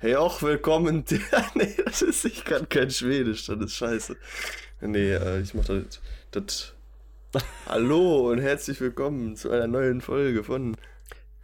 [0.00, 1.04] Hey, auch willkommen.
[1.54, 4.16] nee, das ist, ich kann kein Schwedisch, das ist scheiße.
[4.80, 6.74] Nee, äh, ich mach das, das.
[7.66, 10.76] Hallo und herzlich willkommen zu einer neuen Folge von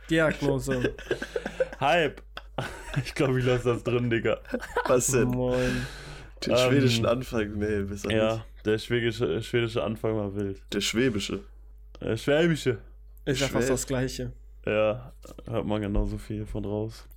[0.08, 0.94] Diagnose.
[1.80, 2.22] Hype.
[3.04, 4.38] Ich glaube, ich lasse das drin, Digga.
[4.86, 5.28] Was denn?
[5.28, 5.86] Moin.
[6.46, 7.58] Den Ähm, schwedischen Anfang?
[7.58, 8.66] Nee, besser Ja, nicht.
[8.66, 10.62] der schwedische, schwedische Anfang war wild.
[10.72, 11.40] Der schwäbische.
[12.00, 12.78] Äh, Schwäbische.
[13.24, 14.32] Ist ja fast das Gleiche.
[14.64, 15.12] Ja,
[15.46, 17.08] hört man genauso viel von raus.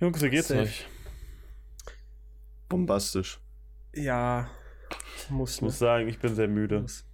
[0.00, 0.62] Jungs, wie geht's Safe.
[0.62, 0.86] euch?
[2.68, 3.38] Bombastisch.
[3.94, 4.48] Ja,
[5.28, 6.80] muss Ich muss sagen, ich bin sehr müde.
[6.80, 7.04] Muss.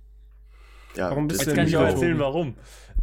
[0.96, 2.56] Ja, Warum bist du Jetzt denn kann ich müde, auch erzählen, warum.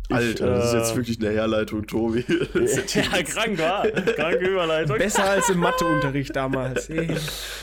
[0.09, 2.25] Ich, Alter, das ist jetzt äh, wirklich eine Herleitung, Tobi.
[2.27, 3.87] ja, krank, war.
[3.87, 4.97] Kranke Überleitung.
[4.97, 6.89] Besser als im Matheunterricht damals.
[6.89, 7.15] Ey.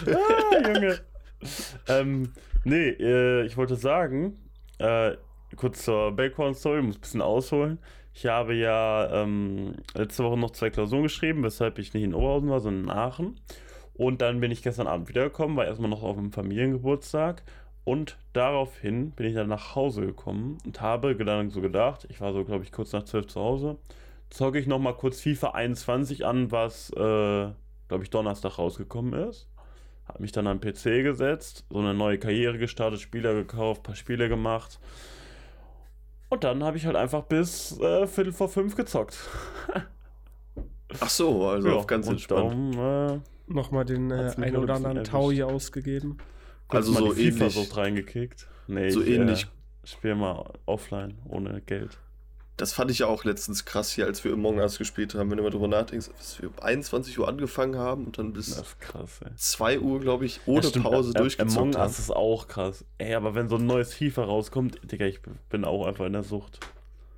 [0.06, 1.00] ah, Junge.
[1.88, 2.32] ähm,
[2.64, 4.38] nee, äh, ich wollte sagen,
[4.78, 5.12] äh,
[5.56, 7.78] kurz zur Background-Story, muss ein bisschen ausholen.
[8.14, 12.48] Ich habe ja ähm, letzte Woche noch zwei Klausuren geschrieben, weshalb ich nicht in Oberhausen
[12.48, 13.40] war, sondern in Aachen.
[13.94, 17.42] Und dann bin ich gestern Abend wiedergekommen, war erstmal noch auf einem Familiengeburtstag.
[17.82, 22.32] Und daraufhin bin ich dann nach Hause gekommen und habe dann so gedacht, ich war
[22.32, 23.76] so, glaube ich, kurz nach 12 zu Hause,
[24.30, 29.48] zocke ich nochmal kurz FIFA 21 an, was, äh, glaube ich, Donnerstag rausgekommen ist.
[30.06, 33.96] Hab mich dann an den PC gesetzt, so eine neue Karriere gestartet, Spieler gekauft, paar
[33.96, 34.78] Spiele gemacht.
[36.34, 39.16] Und dann habe ich halt einfach bis äh, Viertel vor fünf gezockt.
[41.00, 42.76] Ach so, also Ja, auf ganz und entspannt.
[42.76, 45.12] Darum, äh, Nochmal den äh, Hat's mich ein gerade oder anderen erwischt.
[45.12, 46.18] Taui ausgegeben.
[46.68, 48.48] kurz Also mal so ähnlich- so reingekickt.
[48.66, 49.44] Nee, so ich, ähnlich.
[49.44, 51.98] Äh, spiele mal offline, ohne Geld.
[52.56, 55.28] Das fand ich ja auch letztens krass hier, als wir Among Us gespielt haben.
[55.30, 58.46] Wenn du mal drüber nachdenkst, dass wir um 21 Uhr angefangen haben und dann Das
[58.46, 59.30] bis ist krass, ey.
[59.34, 61.82] 2 Uhr, glaube ich, ohne Ja, stimmt, Pause Ä- Among durchgezockt haben.
[61.90, 62.84] Us ist auch krass.
[62.98, 66.22] Ey, aber wenn so ein neues FIFA rauskommt, Digga, ich bin auch einfach in der
[66.22, 66.60] Sucht.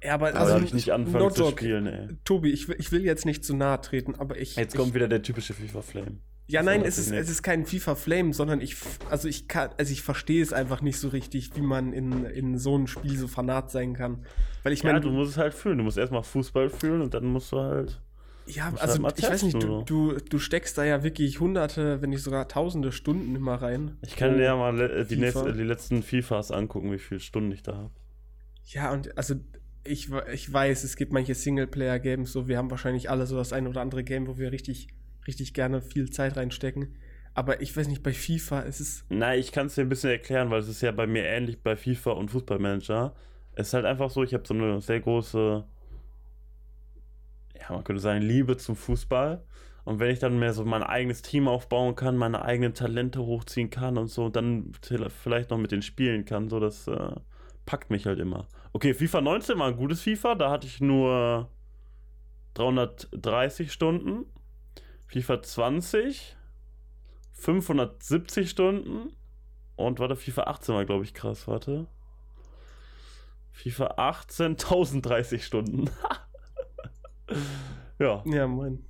[0.03, 1.53] Ja, aber also ich nicht anfangen no zu joke.
[1.53, 2.09] spielen, ey.
[2.25, 4.57] Tobi, ich, will- ich will jetzt nicht zu nahe treten, aber ich.
[4.57, 6.19] Jetzt ich, kommt wieder der typische FIFA-Flame.
[6.49, 8.77] Ja, nein, es ist, es ist kein FIFA Flame, sondern ich,
[9.11, 12.57] also ich kann, also ich verstehe es einfach nicht so richtig, wie man in, in
[12.59, 14.25] so ein Spiel so fanat sein kann.
[14.63, 15.79] Weil ich Ja, meine, du musst es halt fühlen.
[15.79, 18.01] Du musst erstmal Fußball fühlen und dann musst du halt.
[18.45, 22.11] ja, also halt ich weiß nicht, du, du, du steckst da ja wirklich hunderte, wenn
[22.11, 23.99] nicht sogar tausende Stunden immer rein.
[24.01, 27.21] Ich kann Oh, dir ja mal le- die, nächste, die letzten FIFAs angucken, wie viele
[27.21, 27.95] Stunden ich da habe.
[28.65, 29.35] Ja, und also
[29.85, 33.67] ich, ich weiß, es gibt manche Singleplayer-Games, so wir haben wahrscheinlich alle so das ein
[33.69, 34.89] oder andere Game, wo wir richtig,
[35.27, 36.97] richtig gerne viel Zeit reinstecken.
[37.35, 39.05] Aber ich weiß nicht, bei FIFA ist es.
[39.11, 41.63] Nein, ich kann es dir ein bisschen erklären, weil es ist ja bei mir ähnlich
[41.63, 43.15] bei FIFA und Fußballmanager.
[43.53, 45.65] Es ist halt einfach so, ich habe so eine sehr große,
[47.61, 49.45] ja, man könnte sagen, Liebe zum Fußball.
[49.85, 53.71] Und wenn ich dann mehr so mein eigenes Team aufbauen kann, meine eigenen Talente hochziehen
[53.71, 54.73] kann und so, dann
[55.23, 57.11] vielleicht noch mit den Spielen kann, so das äh,
[57.67, 58.49] packt mich halt immer.
[58.73, 61.51] Okay, FIFA 19 war ein gutes FIFA, da hatte ich nur
[62.55, 64.25] 330 Stunden.
[65.07, 66.37] FIFA 20
[67.33, 69.13] 570 Stunden.
[69.77, 71.47] Und warte, FIFA 18 war, glaube ich, krass.
[71.47, 71.87] Warte.
[73.53, 75.91] FIFA 18 1030 Stunden.
[77.99, 78.85] ja, Ja, moin.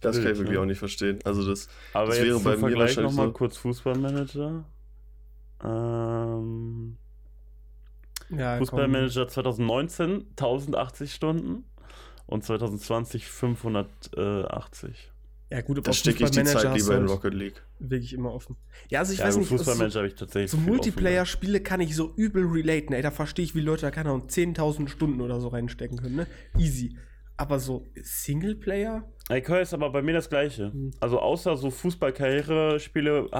[0.00, 0.60] Das kann ich wirklich ne?
[0.60, 1.20] auch nicht verstehen.
[1.24, 3.32] Also das, aber Das jetzt wäre bei mir Vergleich wahrscheinlich nochmal so.
[3.32, 4.64] kurz Fußballmanager.
[5.64, 6.96] Ähm,
[8.28, 11.64] Ja, Fußballmanager 2019 1080 Stunden
[12.26, 15.09] und 2020 580.
[15.50, 17.60] Ja, gut, aber stecke ich die Zeit lieber in halt Rocket League.
[17.80, 18.56] wirklich immer offen.
[18.88, 20.56] Ja, also ich ja, weiß nicht, so, Fußballmanager habe ich tatsächlich so.
[20.58, 23.02] Multiplayer-Spiele kann ich so übel relaten, ey.
[23.02, 26.26] Da verstehe ich, wie Leute da, keine Ahnung, 10.000 Stunden oder so reinstecken können, ne?
[26.56, 26.96] Easy.
[27.36, 29.02] Aber so Singleplayer?
[29.34, 30.72] Ich höre ist aber bei mir das gleiche.
[30.72, 30.92] Hm.
[31.00, 33.30] Also außer so Fußball-Karriere-Spiele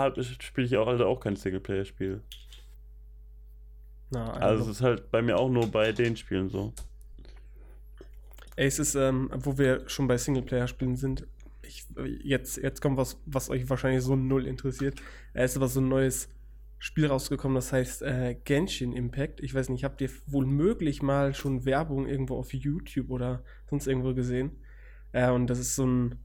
[0.40, 2.22] spiele ich auch halt auch kein Singleplayer-Spiel.
[4.10, 6.72] Na, Also es also, ist halt bei mir auch nur bei den Spielen so.
[8.56, 11.26] ey, es ist, ähm, wo wir schon bei Singleplayer-Spielen sind,
[11.70, 11.86] ich,
[12.22, 15.00] jetzt, jetzt kommt was, was euch wahrscheinlich so null interessiert.
[15.32, 16.28] Es ist aber so ein neues
[16.78, 19.40] Spiel rausgekommen, das heißt äh, Genshin Impact.
[19.40, 23.86] Ich weiß nicht, habt ihr wohl möglich mal schon Werbung irgendwo auf YouTube oder sonst
[23.86, 24.52] irgendwo gesehen?
[25.12, 26.18] Äh, und das ist so ein,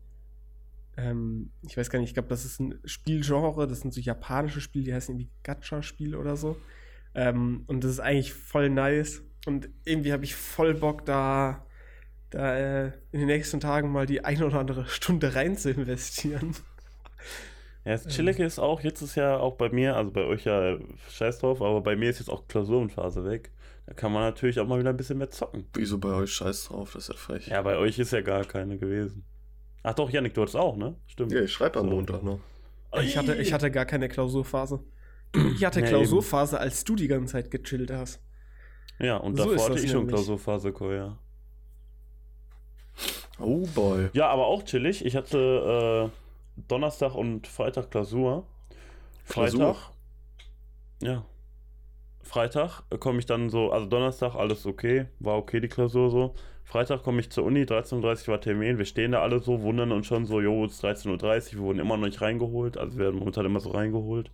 [0.97, 4.61] ähm, ich weiß gar nicht, ich glaube, das ist ein Spielgenre, das sind so japanische
[4.61, 6.55] Spiele, die heißen irgendwie Gacha-Spiele oder so.
[7.13, 9.23] Ähm, und das ist eigentlich voll nice.
[9.45, 11.64] Und irgendwie habe ich voll Bock, da,
[12.35, 16.53] da äh, in den nächsten Tagen mal die eine oder andere Stunde rein zu investieren.
[17.85, 20.77] Ja, das Chillige ist auch, jetzt ist ja auch bei mir, also bei euch ja
[21.09, 23.51] scheiß drauf, aber bei mir ist jetzt auch Klausurenphase weg.
[23.85, 25.67] Da kann man natürlich auch mal wieder ein bisschen mehr zocken.
[25.75, 26.93] Wieso bei euch scheiß drauf?
[26.93, 27.47] Das ist ja frech.
[27.47, 29.23] Ja, bei euch ist ja gar keine gewesen.
[29.83, 30.95] Ach doch, Janik, du hattest auch, ne?
[31.05, 31.31] Stimmt.
[31.31, 31.91] Ja, ich schreibe am So.
[31.95, 32.39] Montag noch.
[33.01, 34.83] Ich hatte, ich hatte gar keine Klausurphase.
[35.55, 38.19] Ich hatte Ja, Klausurphase, als du die ganze Zeit gechillt hast.
[38.99, 40.15] Ja, und So davor ist hatte ich schon nämlich.
[40.15, 41.19] Klausurphase, Koya.
[43.39, 44.09] Oh boy.
[44.13, 45.05] Ja, aber auch chillig.
[45.05, 48.45] Ich hatte äh, Donnerstag und Freitag Klausur.
[49.27, 49.75] Klausur?
[49.75, 49.91] Freitag.
[51.01, 51.25] Ja.
[52.21, 56.33] Freitag komme ich dann so, also Donnerstag alles okay, war okay die Klausur so.
[56.63, 59.91] Freitag komme ich zur Uni, 13.30 Uhr war Termin, wir stehen da alle so, wundern
[59.91, 62.97] uns schon so, jo, es ist 13.30 Uhr, wir wurden immer noch nicht reingeholt, also
[62.97, 64.31] wir werden momentan immer so reingeholt.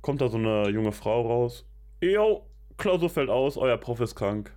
[0.00, 1.66] Kommt da so eine junge Frau raus,
[2.00, 2.46] jo,
[2.78, 4.54] Klausur fällt aus, euer Prof ist krank.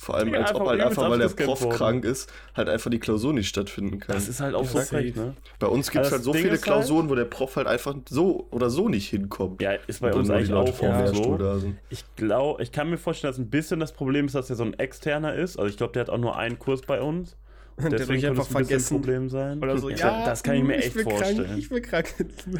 [0.00, 1.76] Vor allem, Ja, als ob einfach halt einfach, weil der Prof worden.
[1.76, 4.14] krank ist, halt einfach die Klausur nicht stattfinden kann.
[4.14, 5.34] Das ist halt auch Ja, so frech, ne?
[5.58, 7.96] Bei uns gibt es halt so Ding viele halt- Klausuren, wo der Prof halt einfach
[8.08, 9.60] so oder so nicht hinkommt.
[9.60, 11.72] Ja, ist bei Und uns eigentlich auch Lehrstuhl so.
[11.90, 14.62] Ich glaube, ich kann mir vorstellen, dass ein bisschen das Problem ist, dass er so
[14.62, 15.58] ein externer ist.
[15.58, 17.36] Also ich glaube, der hat auch nur einen Kurs bei uns.
[17.78, 18.96] Der Deswegen könnte einfach es ein vergessen.
[18.96, 19.58] Problem sein.
[19.62, 21.44] Oder so, Ja, ja, das kann ich mir echt bin vorstellen.
[21.44, 22.14] Krank, ich bin krank.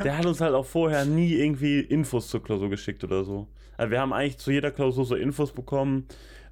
[0.04, 3.46] Der hat uns halt auch vorher nie irgendwie Infos zur Klausur geschickt oder so.
[3.76, 6.06] Also wir haben eigentlich zu jeder Klausur so Infos bekommen,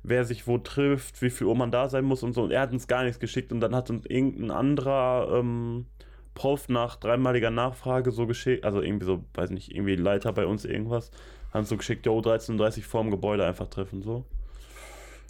[0.08, 2.42] wer sich wo trifft, wie viel Uhr man da sein muss und so.
[2.44, 5.86] Und er hat uns gar nichts geschickt und dann hat uns irgendein anderer ähm,
[6.34, 10.64] Prof nach dreimaliger Nachfrage so geschickt, also irgendwie so, weiß nicht, irgendwie Leiter bei uns
[10.64, 11.10] irgendwas,
[11.52, 14.24] haben so geschickt, jo, 13.30 vorm Gebäude einfach treffen, so.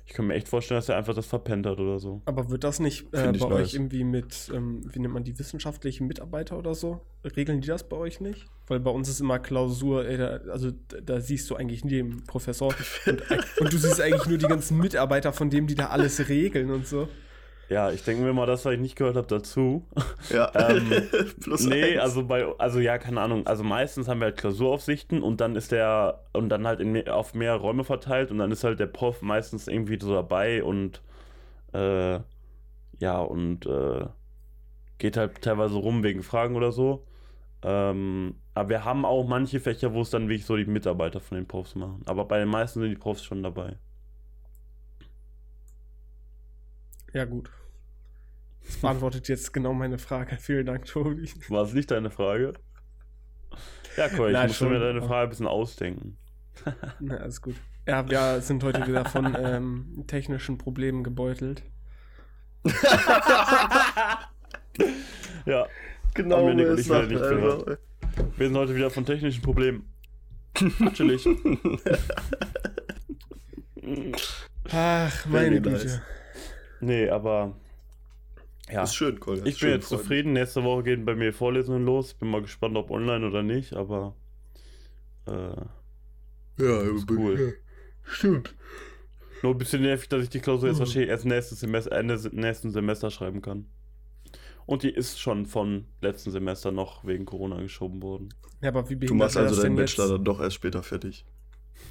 [0.08, 2.22] Ich kann mir echt vorstellen, dass er einfach das verpennt hat oder so.
[2.26, 3.42] Aber wird das nicht äh, bei nice.
[3.42, 7.00] euch irgendwie mit, ähm, wie nennt man die wissenschaftlichen Mitarbeiter oder so?
[7.36, 8.46] Regeln die das bei euch nicht?
[8.68, 11.90] Weil bei uns ist immer Klausur, ey, da, also da, da siehst du eigentlich nie
[11.90, 12.72] den Professor
[13.06, 13.22] und,
[13.60, 16.86] und du siehst eigentlich nur die ganzen Mitarbeiter von dem, die da alles regeln und
[16.86, 17.08] so.
[17.68, 19.86] Ja, ich denke mir mal, das, was ich nicht gehört habe, dazu.
[20.28, 20.50] Ja.
[20.54, 21.10] Ähm,
[21.40, 21.98] Plus Nee, eins.
[21.98, 23.46] also bei, also ja, keine Ahnung.
[23.46, 27.34] Also meistens haben wir halt Klausuraufsichten und dann ist der, und dann halt in, auf
[27.34, 31.02] mehrere Räume verteilt und dann ist halt der Prof meistens irgendwie so dabei und
[31.74, 32.20] äh,
[33.00, 34.06] ja, und äh,
[34.98, 37.06] geht halt teilweise rum wegen Fragen oder so.
[37.62, 41.36] Ähm, aber wir haben auch manche Fächer, wo es dann wirklich so die Mitarbeiter von
[41.38, 42.02] den Profs machen.
[42.06, 43.76] Aber bei den meisten sind die Profs schon dabei.
[47.12, 47.50] Ja, gut.
[48.66, 50.36] Das beantwortet jetzt genau meine Frage.
[50.40, 51.30] Vielen Dank, Tobi.
[51.48, 52.54] War es nicht deine Frage?
[53.96, 54.80] Ja, cool, ich Nein, muss mir schon.
[54.80, 56.18] deine Frage ein bisschen ausdenken.
[57.00, 57.54] Na, alles gut.
[57.86, 61.62] Ja, wir sind heute wieder von ähm, technischen Problemen gebeutelt.
[65.46, 65.66] Ja,
[66.14, 67.78] genau, Dominik und es ich nicht einfach.
[68.36, 69.92] Wir sind heute wieder von technischen Problemen.
[70.80, 71.26] Natürlich.
[74.72, 76.02] Ach, meine Güte.
[76.80, 77.54] nee, aber.
[78.70, 78.82] Ja.
[78.82, 79.44] Ist schön, Kolja.
[79.46, 80.32] Ich bin jetzt zufrieden.
[80.32, 82.14] Nächste Woche gehen bei mir Vorlesungen los.
[82.14, 84.16] Bin mal gespannt, ob online oder nicht, aber.
[85.26, 85.32] Äh,
[86.58, 87.56] Ja, ist cool.
[88.02, 88.54] Stimmt.
[89.42, 92.70] nur ein bisschen nervig, dass ich die Klausur jetzt wahrscheinlich erst nächstes Semester, Ende nächsten
[92.70, 93.66] Semester schreiben kann.
[94.64, 98.30] Und die ist schon von letzten Semester noch wegen Corona geschoben worden.
[98.62, 100.12] Ja, aber wie Du machst also deinen Bachelor jetzt?
[100.14, 101.24] dann doch erst später fertig.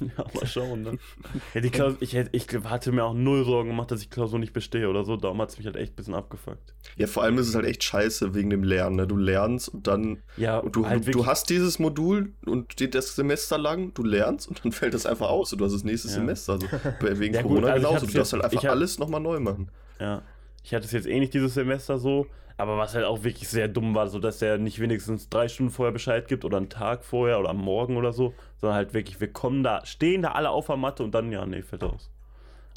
[0.00, 0.98] Ja, mal schauen, ne?
[1.54, 4.38] ja, die Klausur, ich, hätte- ich hatte mir auch null Sorgen gemacht, dass ich Klausur
[4.38, 5.16] nicht bestehe oder so.
[5.16, 6.74] Darum hat es mich halt echt ein bisschen abgefuckt.
[6.96, 8.96] Ja, vor allem ist es halt echt scheiße wegen dem Lernen.
[8.96, 9.06] Ne?
[9.06, 10.22] Du lernst und dann.
[10.36, 14.02] Ja, Und du, halt du wirklich- hast dieses Modul und steht das Semester lang, du
[14.02, 16.14] lernst und dann fällt das einfach aus und du hast das nächste Ja.
[16.14, 16.52] Semester.
[16.54, 16.66] Also
[17.00, 18.06] bei- wegen Ja, gut, Corona also genauso.
[18.06, 19.70] Du darfst halt einfach hab- alles nochmal neu machen.
[19.98, 20.22] Ja.
[20.66, 22.26] Ich hatte es jetzt eh nicht dieses Semester so,
[22.56, 25.70] aber was halt auch wirklich sehr dumm war, so dass er nicht wenigstens drei Stunden
[25.70, 29.20] vorher Bescheid gibt oder einen Tag vorher oder am Morgen oder so, sondern halt wirklich,
[29.20, 32.10] wir kommen da, stehen da alle auf der Matte und dann, ja, nee, fällt aus.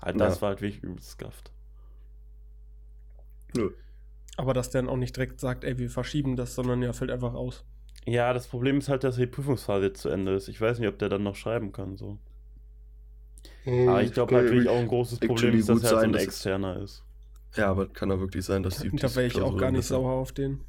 [0.04, 0.42] Halt, das Ja.
[0.44, 1.52] war halt wirklich übelst gafft.
[3.56, 3.72] Nö.
[4.38, 7.10] Aber dass der dann auch nicht direkt sagt, ey, wir verschieben das, sondern ja, fällt
[7.10, 7.66] einfach aus.
[8.06, 10.48] Ja, das Problem ist halt, dass die Prüfungsphase jetzt zu Ende ist.
[10.48, 12.20] Ich weiß nicht, ob der dann noch schreiben kann, so.
[13.66, 16.14] Aber ich glaube halt wirklich auch ein großes Problem ist, dass er halt so ein
[16.14, 17.04] externer ist.
[17.56, 18.90] Ja, aber kann doch wirklich sein, dass die.
[18.96, 20.62] Da wäre ich auch gar nicht sauer auf den.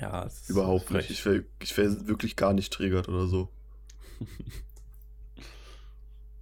[0.00, 1.10] Ja, es ist Überhaupt nicht.
[1.10, 3.48] Ich wäre ich wär wirklich gar nicht triggert oder so.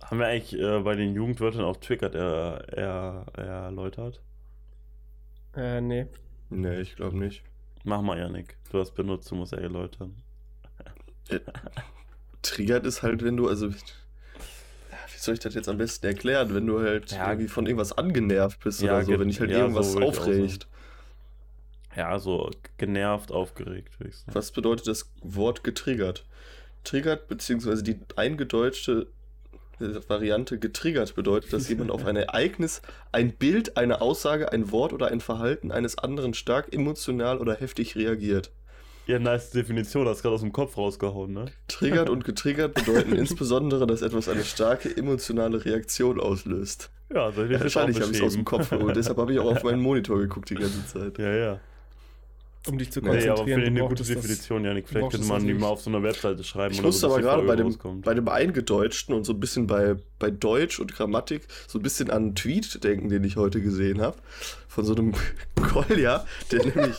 [0.02, 4.20] Haben wir eigentlich äh, bei den Jugendwörtern auch Triggert er, er, erläutert?
[5.54, 6.06] Äh, nee.
[6.50, 7.42] Nee, ich glaube nicht.
[7.84, 8.56] Mach mal, Janik.
[8.70, 10.14] Du hast benutzt, du musst er erläutern.
[12.42, 13.70] Triggert ist halt, wenn du, also.
[15.22, 17.28] Soll ich das jetzt am besten erklären, wenn du halt Ja.
[17.30, 20.66] irgendwie von irgendwas angenervt bist Ja, oder so, wenn dich halt ja, irgendwas so aufregt.
[21.96, 23.92] Ja, so genervt, aufgeregt.
[24.32, 26.24] Was bedeutet das Wort getriggert?
[26.84, 29.06] Triggert, beziehungsweise die eingedeutschte
[29.78, 34.92] äh, Variante getriggert bedeutet, dass jemand auf ein Ereignis, ein Bild, eine Aussage, ein Wort
[34.92, 38.50] oder ein Verhalten eines anderen stark emotional oder heftig reagiert.
[39.06, 41.46] Ja, nice Definition, hast gerade aus dem Kopf rausgehauen, ne?
[41.68, 46.90] Triggert und getriggert bedeuten insbesondere, dass etwas eine starke emotionale Reaktion auslöst.
[47.12, 48.44] Ja, soll ich Ja, das jetzt wahrscheinlich habe ich es aus dem?
[48.44, 51.18] Kopf geholt, deshalb habe ich auch auf meinen Monitor geguckt die ganze Zeit.
[51.18, 51.60] Ja, ja.
[52.68, 53.46] um dich zu Nee, aber konzentrieren.
[53.48, 54.88] finde ich eine gute Definition, Janik.
[54.88, 56.72] Vielleicht könnte man die mal auf so einer Webseite schreiben.
[56.72, 58.04] Ich oder musste so, aber gerade bei dem, rauskommt.
[58.04, 62.08] bei dem Eingedeutschten und so ein bisschen bei, bei Deutsch und Grammatik so ein bisschen
[62.08, 64.16] an einen Tweet denken, den ich heute gesehen habe.
[64.68, 65.12] Von so einem
[65.56, 66.96] Kolja, der nämlich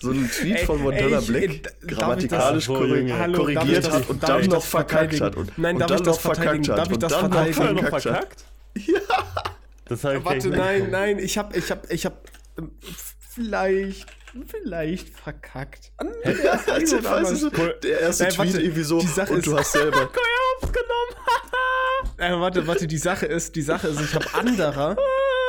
[0.00, 3.18] so einen Tweet Ey, von Montana Black äh, grammatikalisch das- korri- Junge.
[3.18, 5.36] Hallo, korrigiert hat und darf dann ich noch das verkackt hat.
[5.36, 6.78] Und, Nein, und darf dann ich das noch verkackt hat.
[6.78, 7.62] Darf ich und das dann noch verteidigen?
[7.66, 8.44] Er noch verkackt?
[8.76, 9.00] Ja.
[9.86, 12.70] Das ich Warte, nein, nein, ich hab, ich hab, ich hab ähm,
[13.30, 14.06] vielleicht,
[14.46, 15.92] vielleicht verkackt.
[15.98, 16.96] An der Also,
[17.50, 19.72] du, so, der erste Nein, Tweet warte, irgendwie so die Sache und ist- du hast
[19.72, 20.10] selber.
[22.16, 24.96] Äh, warte, warte, die Sache ist, die Sache ist, ich habe anderer,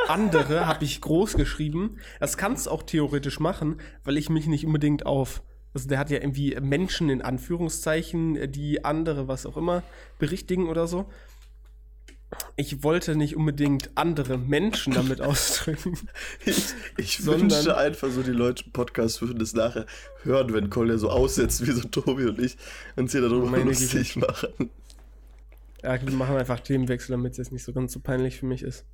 [0.08, 1.98] andere habe ich groß geschrieben.
[2.20, 5.44] Das kannst du auch theoretisch machen, weil ich mich nicht unbedingt auf,
[5.74, 9.84] also der hat ja irgendwie Menschen in Anführungszeichen, die andere, was auch immer,
[10.20, 11.06] berichtigen oder so.
[12.58, 15.98] Ich wollte nicht unbedingt andere Menschen damit ausdrücken.
[16.46, 19.86] Ich, ich wünschte einfach so, die Leute im Podcast würden das nachher
[20.24, 22.58] hören, wenn Kolja so aussetzt wie so Tobi und ich
[22.96, 24.70] uns hier darüber Meine lustig machen.
[25.84, 28.64] Ja, wir machen einfach Themenwechsel, damit es jetzt nicht so ganz so peinlich für mich
[28.64, 28.86] ist.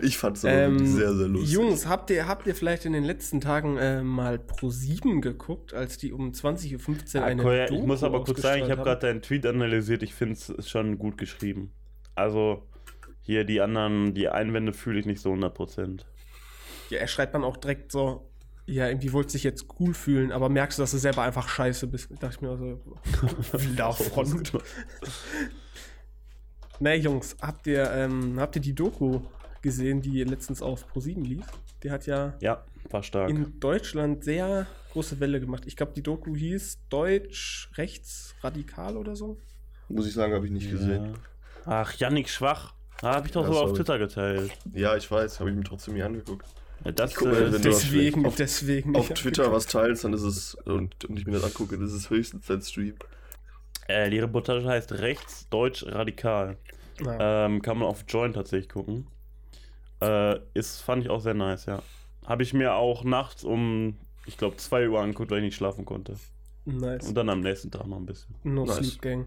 [0.00, 1.52] Ich fand es Ähm, sehr, sehr lustig.
[1.52, 5.74] Jungs, habt ihr, habt ihr vielleicht in den letzten Tagen äh, mal Pro 7 geguckt,
[5.74, 8.70] als die um 20.15 Uhr Ah, eine Koya, ich Doku muss aber kurz sagen, ich
[8.70, 10.02] habe gerade deinen Tweet analysiert.
[10.02, 11.72] Ich finde es schon gut geschrieben.
[12.14, 12.68] Also,
[13.20, 16.00] hier die anderen, die Einwände fühle ich nicht so 100%.
[16.90, 18.30] Ja, er schreibt dann auch direkt so,
[18.66, 21.86] ja, irgendwie wollte sich jetzt cool fühlen, aber merkst du, dass du selber einfach scheiße
[21.86, 22.10] bist?
[22.20, 22.80] Dachte ich mir also,
[23.76, 24.42] davon.
[26.80, 29.20] Na Jungs, habt ihr, ähm, habt ihr die Doku
[29.62, 31.44] gesehen, die letztens auf Pro7 lief?
[31.82, 33.30] Die hat ja Ja, war stark.
[33.30, 35.64] in Deutschland sehr große Welle gemacht.
[35.66, 39.38] Ich glaube, die Doku hieß Deutsch rechtsradikal oder so.
[39.88, 41.06] Muss ich sagen, habe ich nicht gesehen.
[41.06, 41.12] Ja.
[41.66, 42.74] Ach, Yannick Schwach.
[43.02, 43.72] Ah, habe ich doch Ja, so auf.
[43.74, 44.50] Twitter geteilt.
[44.74, 46.46] Ja, ich weiß, habe ich mir trotzdem nie angeguckt.
[46.84, 48.96] Ja, das guck äh, wenn du- Deswegen, auf- deswegen.
[48.96, 49.56] Auf Twitter angeguckt.
[49.56, 52.46] was teilst, dann ist es, und, und ich mir das angucke, dann ist es höchstens
[52.46, 52.94] dein Stream.
[53.88, 56.56] äh, die Reportage heißt Rechts, Deutsch, Radikal.
[57.04, 57.46] Ja.
[57.46, 59.06] Ähm, kann man auf Join tatsächlich gucken.
[60.00, 61.82] Äh, ist, fand ich auch sehr nice, ja.
[62.26, 65.84] Habe ich mir auch nachts um, ich glaube, 2 Uhr angeguckt, weil ich nicht schlafen
[65.84, 66.14] konnte.
[66.64, 67.08] nice.
[67.08, 68.34] Und dann am nächsten Tag noch ein bisschen.
[68.44, 68.76] No Nice.
[68.76, 69.26] Sleep Gang.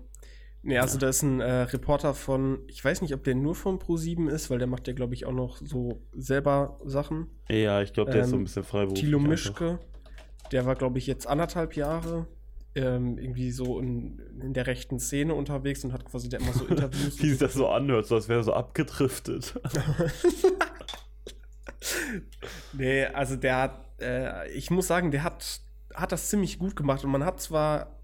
[0.64, 3.80] Nee, also da ist ein äh, Reporter von, ich weiß nicht, ob der nur von
[3.80, 7.32] Pro7 ist, weil der macht ja, glaube ich, auch noch so selber Sachen.
[7.50, 9.02] Ja, ich glaube, der ist so ein Ähm, bisschen freiberuflich.
[9.02, 9.30] Thilo einfach.
[9.32, 9.80] Mischke,
[10.52, 12.28] der war, glaube ich, jetzt anderthalb Jahre
[12.76, 16.66] ähm, irgendwie so in, in der rechten Szene unterwegs und hat quasi der immer so
[16.70, 17.22] Interviews.
[17.22, 19.60] Wie sich das so anhört, so als wäre er so abgedriftet.
[22.74, 25.62] Nee, also der hat, äh, ich muss sagen, der hat,
[25.94, 28.00] hat das ziemlich gut gemacht und man hat zwar,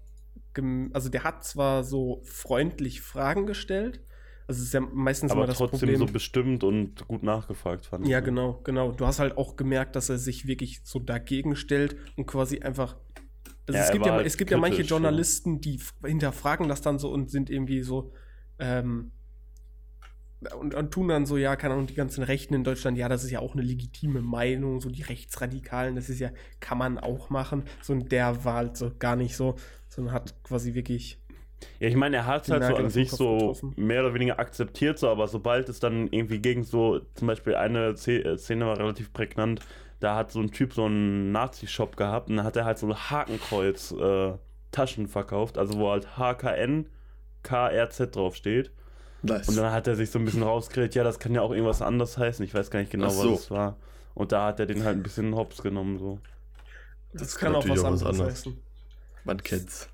[0.92, 4.00] also der hat zwar so freundlich Fragen gestellt,
[4.48, 5.98] also es ist ja meistens aber immer das trotzdem Problem.
[5.98, 8.10] so bestimmt und gut nachgefragt fand ich.
[8.10, 8.92] ja, genau, genau.
[8.92, 12.96] Du hast halt auch gemerkt, dass er sich wirklich so dagegen stellt und quasi einfach.
[13.68, 14.82] Also Ja, es gibt ja, halt es gibt ja manche so.
[14.82, 18.12] Journalisten, die hinterfragen das dann so und sind irgendwie so,
[18.58, 19.12] ähm,
[20.56, 23.24] und, und tun dann so, ja, keine Ahnung, die ganzen Rechten in Deutschland, ja, das
[23.24, 27.28] ist ja auch eine legitime Meinung, so die Rechtsradikalen, das ist ja, kann man auch
[27.30, 27.64] machen.
[27.82, 29.56] So, und der war halt so gar nicht so,
[29.88, 31.18] sondern hat quasi wirklich,
[31.80, 33.76] Ja, ich meine, er hat es halt so Nagel an auf den sich so getroffen.
[33.76, 37.92] mehr oder weniger akzeptiert, so, aber sobald es dann irgendwie gegen so, zum Beispiel eine
[37.96, 39.60] Sze- äh, Szene war relativ prägnant,
[40.00, 42.94] da hat so ein Typ so einen Nazi-Shop gehabt und dann hat er halt so
[42.94, 44.32] Hakenkreuz äh,
[44.70, 46.86] Taschen verkauft, also wo halt HKN
[47.42, 48.70] KRZ draufsteht.
[49.22, 49.48] Nice.
[49.48, 51.82] Und dann hat er sich so ein bisschen rausgeredet, ja, das kann ja auch irgendwas
[51.82, 52.44] anderes heißen.
[52.44, 53.32] Ich weiß gar nicht genau, so.
[53.32, 53.76] was es war.
[54.14, 56.18] Und da hat er den halt ein bisschen hops genommen, so.
[57.12, 58.32] das, Das kann auch was anderes anderes.
[58.32, 58.58] heißen.
[59.24, 59.88] Man kennt's.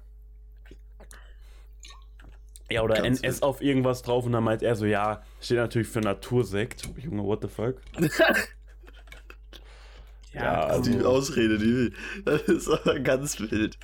[2.70, 5.88] Ja, oder Ganz NS auf irgendwas drauf und dann meint er so, ja, steht natürlich
[5.88, 6.88] für Natursekt.
[6.96, 7.76] Junge, what the fuck?
[10.34, 11.92] Ja, also, die Ausrede, die,
[12.24, 13.78] das ist aber ganz wild.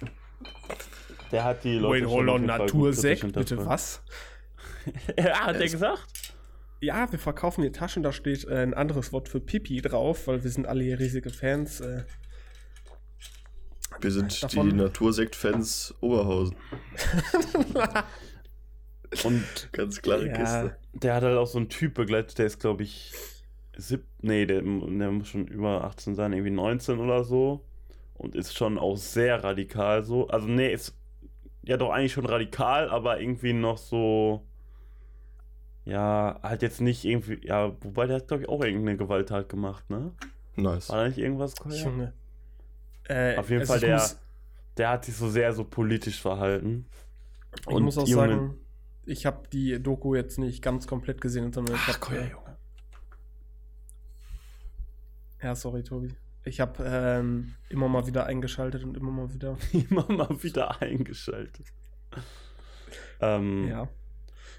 [1.32, 4.02] Der hat die Leute Wait, hold on, Natursekt, bitte was?
[5.16, 6.06] ja, hat er Es- gesagt?
[6.82, 10.42] Ja, wir verkaufen hier Taschen, da steht äh, ein anderes Wort für Pipi drauf, weil
[10.42, 11.80] wir sind alle hier riesige Fans.
[11.80, 12.04] Äh,
[14.00, 16.56] Wir sind Davon- die Natursekt-Fans Oberhausen.
[19.24, 20.32] Und Ganz klare Ja.
[20.36, 20.76] Kiste.
[20.94, 23.12] der hat halt auch so einen Typ begleitet, der ist, glaube ich,
[23.76, 27.64] sieb nee, der, der muss schon über 18 sein, irgendwie 19 oder so.
[28.14, 30.28] Und ist schon auch sehr radikal so.
[30.28, 30.94] Also, nee, ist
[31.62, 34.46] ja doch eigentlich schon radikal, aber irgendwie noch so.
[35.84, 37.40] Ja, halt jetzt nicht irgendwie.
[37.46, 40.12] Ja, wobei der hat, glaube ich, auch irgendeine Gewalttat gemacht, ne?
[40.56, 40.90] Nice.
[40.90, 41.54] War da nicht irgendwas?
[41.66, 42.12] Junge.
[43.04, 44.18] Äh, Auf jeden also Fall, der, Muss,
[44.76, 46.86] der hat sich so sehr so politisch verhalten.
[47.58, 48.54] ich Und muss auch sagen,
[49.06, 52.49] ich habe die Doku jetzt nicht ganz komplett gesehen, sondern ich habe.
[55.42, 56.14] Ja, sorry, Tobi.
[56.44, 59.56] Ich habe ähm, immer mal wieder eingeschaltet und immer mal wieder.
[59.72, 61.66] Immer mal wieder eingeschaltet.
[63.20, 63.88] Ähm, Ja.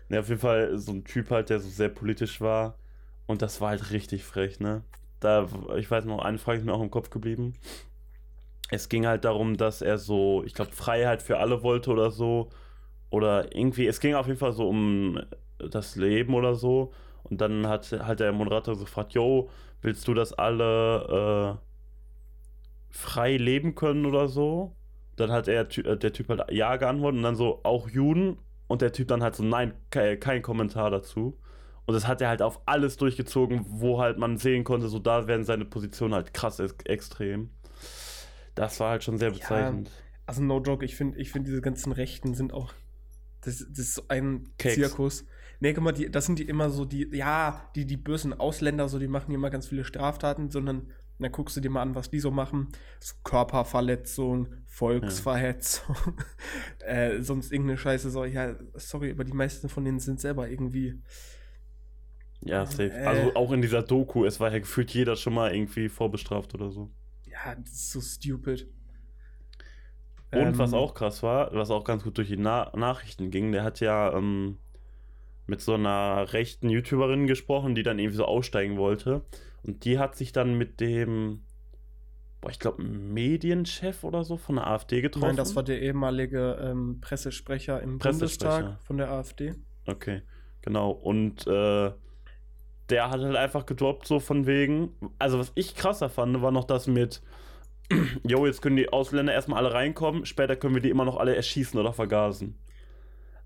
[0.09, 2.77] Ja, auf jeden Fall so ein Typ halt, der so sehr politisch war.
[3.27, 4.83] Und das war halt richtig frech, ne?
[5.21, 5.47] Da,
[5.77, 7.53] ich weiß noch, eine Frage ist mir auch im Kopf geblieben.
[8.69, 12.49] Es ging halt darum, dass er so, ich glaube, Freiheit für alle wollte oder so.
[13.09, 15.19] Oder irgendwie, es ging auf jeden Fall so um
[15.59, 16.91] das Leben oder so.
[17.23, 19.49] Und dann hat halt der Moderator so gefragt, yo,
[19.81, 24.75] willst du, dass alle äh, frei leben können oder so?
[25.15, 28.37] Dann hat er, äh, der Typ halt ja geantwortet und dann so, auch Juden?
[28.67, 31.37] Und der Typ dann halt so, nein, ke kein Kommentar dazu.
[31.85, 35.27] Und das hat er halt auf alles durchgezogen, wo halt man sehen konnte, so da
[35.27, 37.49] werden seine Positionen halt krass ex extrem.
[38.55, 39.33] Das war halt schon sehr Ja.
[39.33, 39.91] bezeichnend.
[40.25, 42.73] Also no joke, ich finde, ich find, diese ganzen Rechten sind auch.
[43.41, 44.75] Das, das ist so ein Keks.
[44.75, 45.25] Zirkus.
[45.61, 48.89] Nee, guck mal, die, das sind die immer so, die, ja, die, die bösen Ausländer,
[48.89, 52.09] so, die machen immer ganz viele Straftaten, sondern dann guckst du dir mal an, was
[52.09, 52.69] die so machen.
[52.99, 55.95] So Körperverletzung, Volksverhetzung,
[56.79, 58.09] äh, sonst irgendeine Scheiße.
[58.09, 60.99] So, ja, sorry, aber die meisten von denen sind selber irgendwie.
[62.39, 62.89] Ja, safe.
[62.89, 63.05] Äh.
[63.05, 66.71] Also auch in dieser Doku, es war ja gefühlt jeder schon mal irgendwie vorbestraft oder
[66.71, 66.89] so.
[67.25, 68.67] Ja, das ist so stupid.
[70.31, 73.51] Und was Ähm, auch krass war, was auch ganz gut durch die Na Nachrichten ging,
[73.51, 74.57] der hat ja ähm,
[75.47, 79.21] mit so einer rechten YouTuberin gesprochen, die dann irgendwie so aussteigen wollte.
[79.63, 81.41] Und die hat sich dann mit dem,
[82.39, 85.27] boah, ich glaube, Medienchef oder so von der AfD getroffen.
[85.27, 88.59] Nein, das war der ehemalige ähm, Pressesprecher im Pressesprecher.
[88.59, 89.53] Bundestag von der AfD.
[89.85, 90.21] Okay,
[90.61, 90.91] genau.
[90.91, 91.91] Und äh,
[92.89, 94.89] der hat halt einfach gedroppt, so von wegen.
[95.17, 97.21] Also, was ich krasser fand, war noch das mit:
[98.23, 101.35] Jo, jetzt können die Ausländer erstmal alle reinkommen, später können wir die immer noch alle
[101.35, 102.57] erschießen oder vergasen.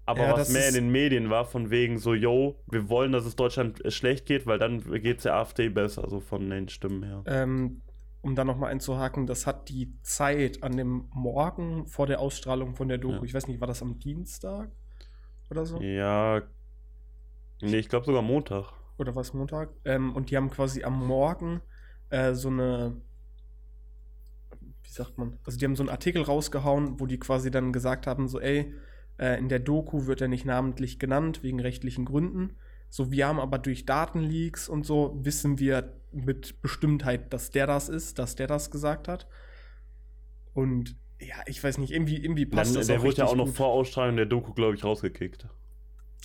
[0.07, 3.25] Aber Ja, was mehr in den Medien war, von wegen so: Jo, wir wollen, dass
[3.25, 6.69] es Deutschland äh, schlecht geht, weil dann geht es der AfD besser, so von den
[6.69, 7.24] Stimmen her.
[7.25, 7.81] Ähm,
[8.21, 12.88] um da nochmal einzuhaken, das hat die Zeit an dem Morgen vor der Ausstrahlung von
[12.88, 13.24] der Doku, Ja.
[13.24, 14.69] ich weiß nicht, war das am Dienstag
[15.50, 15.79] oder so?
[15.81, 16.41] Ja.
[17.62, 18.74] Nee, ich glaube sogar Montag.
[18.97, 19.69] Oder war es Montag?
[19.85, 21.62] Ähm, und die haben quasi am Morgen
[22.09, 22.95] äh, so eine,
[24.83, 28.07] wie sagt man, also die haben so einen Artikel rausgehauen, wo die quasi dann gesagt
[28.07, 28.74] haben, so ey,
[29.17, 32.55] äh, in der Doku wird er nicht namentlich genannt, wegen rechtlichen Gründen.
[32.89, 37.89] So, wir haben aber durch Datenleaks und so, wissen wir mit Bestimmtheit, dass der das
[37.89, 39.27] ist, dass der das gesagt hat.
[40.53, 43.45] Und ja, ich weiß nicht, irgendwie, irgendwie Dann, passt das der wurde ja auch noch
[43.45, 43.55] gut.
[43.55, 45.47] vor Ausstrahlung der Doku, glaube ich, rausgekickt.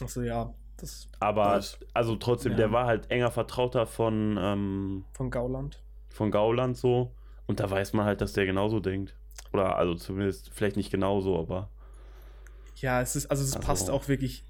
[0.00, 1.78] Achso, ja, das Aber, Nice.
[1.94, 2.58] also trotzdem, Ja.
[2.58, 5.82] der war halt enger Vertrauter von, ähm, von Gauland.
[6.08, 7.14] von Gauland so.
[7.46, 9.16] Und da weiß man halt, dass der genauso denkt.
[9.52, 11.70] Oder also zumindest, vielleicht nicht genauso, aber.
[12.76, 14.44] Ja, es ist, also es Also- passt auch wirklich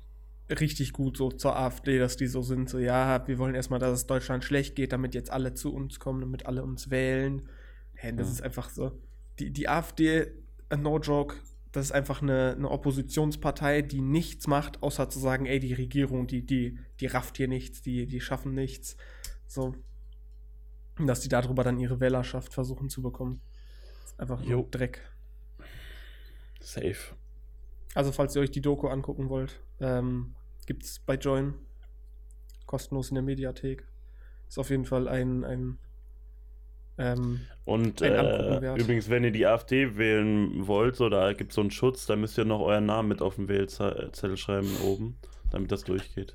[0.49, 3.93] richtig gut so zur AfD, dass die so sind, so, ja, wir wollen erstmal, dass
[4.01, 7.49] es Deutschland schlecht geht, damit jetzt alle zu uns kommen, damit alle uns wählen.
[7.95, 8.33] Hey, das Ja.
[8.35, 8.99] ist einfach so.
[9.39, 10.27] Die, die AfD,
[10.71, 11.37] äh, no joke,
[11.71, 16.27] das ist einfach eine, eine Oppositionspartei, die nichts macht, außer zu sagen, ey, die Regierung,
[16.27, 18.97] die, die, die rafft hier nichts, die, die schaffen nichts.
[19.47, 19.75] So.
[20.99, 23.41] Und Dass die darüber dann ihre Wählerschaft versuchen zu bekommen.
[24.05, 24.67] Ist einfach Jo.
[24.69, 25.01] Dreck.
[26.61, 26.97] Safe.
[27.95, 30.35] Also, falls ihr euch die Doku angucken wollt, ähm,
[30.67, 31.55] gibt es bei Join
[32.67, 33.85] kostenlos in der Mediathek.
[34.49, 35.79] Ist auf jeden Fall ein, ein
[36.99, 41.55] ähm, Und Ein äh, übrigens, wenn ihr die AfD wählen wollt, so, da gibt es
[41.57, 45.17] so einen Schutz, da müsst ihr noch euren Namen mit auf den Wählzettel schreiben oben,
[45.51, 46.35] damit das durchgeht.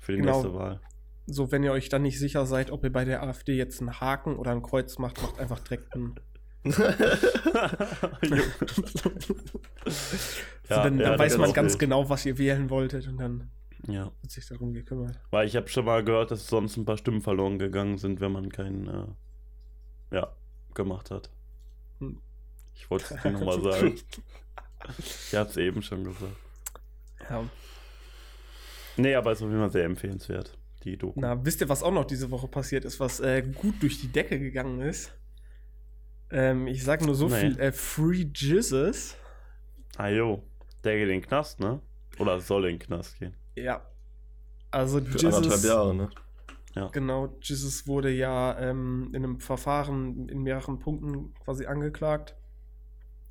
[0.00, 0.32] Für die Genau.
[0.32, 0.80] nächste Wahl.
[1.26, 4.00] so, wenn ihr euch dann nicht sicher seid, ob ihr bei der AfD jetzt einen
[4.00, 6.16] Haken oder ein Kreuz macht, macht einfach direkt einen.
[10.76, 13.50] so, dann ja, dann weiß man ganz genau, was ihr wählen wolltet und dann
[13.86, 14.10] ja.
[14.20, 15.18] wird sich darum gekümmert.
[15.30, 18.32] Weil ich habe schon mal gehört, dass sonst ein paar Stimmen verloren gegangen sind, wenn
[18.32, 20.32] man keinen, äh, ja,
[20.74, 21.30] gemacht hat.
[21.98, 22.18] Hm.
[22.74, 23.94] Ich wollte es dir nochmal sagen.
[24.98, 26.36] Ich habe es eben schon gesagt.
[27.28, 27.44] Ja.
[28.96, 31.20] Nee, aber es ist auf jeden Fall sehr empfehlenswert, die Doku.
[31.20, 34.08] Na, wisst ihr, was auch noch diese Woche passiert ist, was äh, gut durch die
[34.08, 35.12] Decke gegangen ist?
[36.30, 37.40] Ähm, ich sag nur so Nee.
[37.40, 39.16] viel: äh, Free Jesus.
[39.96, 40.42] Ah jo,
[40.84, 41.80] der geht in den Knast, ne?
[42.18, 43.34] Oder soll in den Knast gehen.
[43.56, 43.82] Ja.
[44.70, 46.10] Also Für anderthalb Jesus, Jahre, ne?
[46.92, 52.36] genau, Jesus wurde ja ähm, in einem Verfahren in mehreren Punkten quasi angeklagt.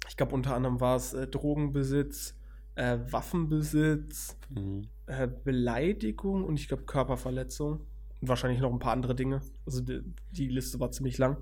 [0.10, 2.36] Ich glaube, unter anderem war es äh, Drogenbesitz,
[2.76, 4.90] äh, Waffenbesitz, Mhm.
[5.06, 7.82] äh, Beleidigung und ich glaube Körperverletzung.
[8.22, 9.42] Und wahrscheinlich noch ein paar andere Dinge.
[9.66, 11.38] Also die, die Liste war ziemlich lang.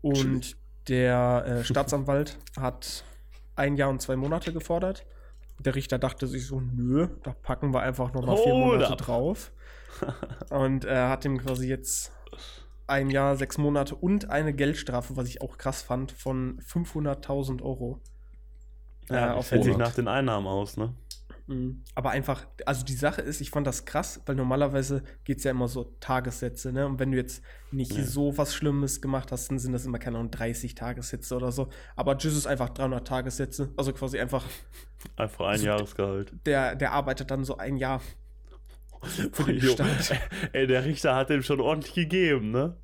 [0.00, 0.56] Und
[0.88, 3.04] der äh, Staatsanwalt hat
[3.56, 5.04] ein Jahr und zwei Monate gefordert.
[5.58, 8.98] Der Richter dachte sich so, nö, da packen wir einfach noch mal vier Monate up.
[8.98, 9.52] drauf.
[10.50, 12.12] Und er hat ihm quasi jetzt
[12.86, 18.00] ein Jahr, sechs Monate und eine Geldstrafe, was ich auch krass fand, von 500.000 Euro.
[19.10, 20.94] Ja, Äh, fällt sich nach den Einnahmen aus, ne?
[21.48, 21.82] Mhm.
[21.94, 25.52] Aber einfach, also die Sache ist, ich fand das krass, weil normalerweise geht es ja
[25.52, 26.86] immer so Tagessätze, ne?
[26.86, 28.02] Und wenn du jetzt nicht Ja.
[28.04, 31.68] so was Schlimmes gemacht hast, dann sind das immer, keine Ahnung, 30 Tagessätze oder so.
[31.94, 33.72] Aber ist einfach 300 Tagessätze.
[33.76, 34.44] Also quasi einfach,
[35.16, 36.32] Einfach ein Also, Jahresgehalt.
[36.46, 38.00] der, der arbeitet dann so ein Jahr
[39.32, 40.18] für den Staat.
[40.52, 42.76] Ey, der Richter hat dem schon ordentlich gegeben, ne?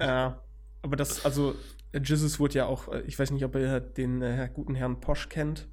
[0.00, 0.42] Ja,
[0.82, 1.54] aber das, also,
[1.94, 5.28] Jesus wurde ja auch, äh, ich weiß nicht, ob ihr den äh, guten Herrn Posch
[5.30, 5.68] kennt,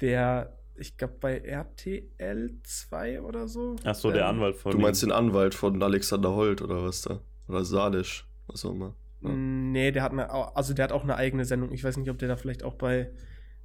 [0.00, 3.76] der, ich glaube, bei RTL 2 oder so.
[3.84, 7.02] Ach so, der ähm, Anwalt von Du meinst den Anwalt von Alexander Holt oder was
[7.02, 7.20] da?
[7.48, 8.94] Oder Salisch, was auch immer.
[9.20, 9.30] Ja.
[9.30, 11.72] Nee, der hat eine, also der hat auch eine eigene Sendung.
[11.72, 13.10] Ich weiß nicht, ob der da vielleicht auch bei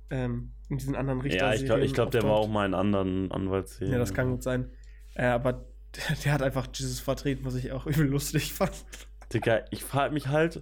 [0.09, 3.31] ähm, in diesen anderen Richter Ja, ich glaube, glaub, der war auch mal in anderen
[3.31, 3.93] Anwaltsserien.
[3.93, 4.69] Ja, das kann gut sein.
[5.15, 8.85] Äh, aber der, der hat einfach Jesus vertreten, was ich auch übel lustig fand.
[9.33, 10.61] Digga, ich frage mich halt,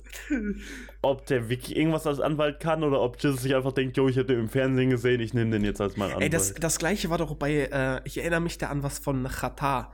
[1.02, 4.16] ob der wirklich irgendwas als Anwalt kann oder ob Jesus sich einfach denkt, jo, ich
[4.16, 6.24] hätte den im Fernsehen gesehen, ich nehme den jetzt als meinen Anwalt.
[6.24, 9.28] Ey, das, das gleiche war doch bei, äh, ich erinnere mich da an was von
[9.28, 9.92] Chata.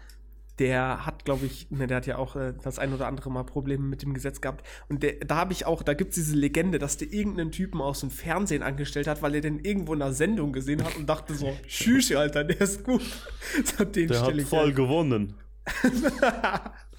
[0.60, 3.44] Der hat, glaube ich, ne, der hat ja auch äh, das ein oder andere Mal
[3.44, 4.66] Probleme mit dem Gesetz gehabt.
[4.90, 7.82] Und der, da habe ich auch, da gibt es diese Legende, dass der irgendeinen Typen
[7.82, 11.08] aus dem Fernsehen angestellt hat, weil er den irgendwo in einer Sendung gesehen hat und
[11.08, 13.02] dachte so, Schüsche, Alter, der ist gut.
[13.66, 14.76] So, den der hat voll ein.
[14.76, 15.34] gewonnen.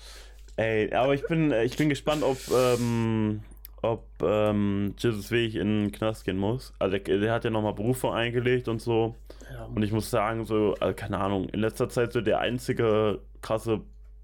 [0.62, 3.40] Ey, aber ich bin, ich bin gespannt, ob, ähm,
[3.82, 6.72] ob ähm, Jesus Weg in den Knast gehen muss.
[6.78, 9.16] Also der, der hat ja nochmal Berufung eingelegt und so.
[9.52, 9.64] Ja.
[9.64, 13.80] Und ich muss sagen, so, also keine Ahnung, in letzter Zeit so der einzige krasse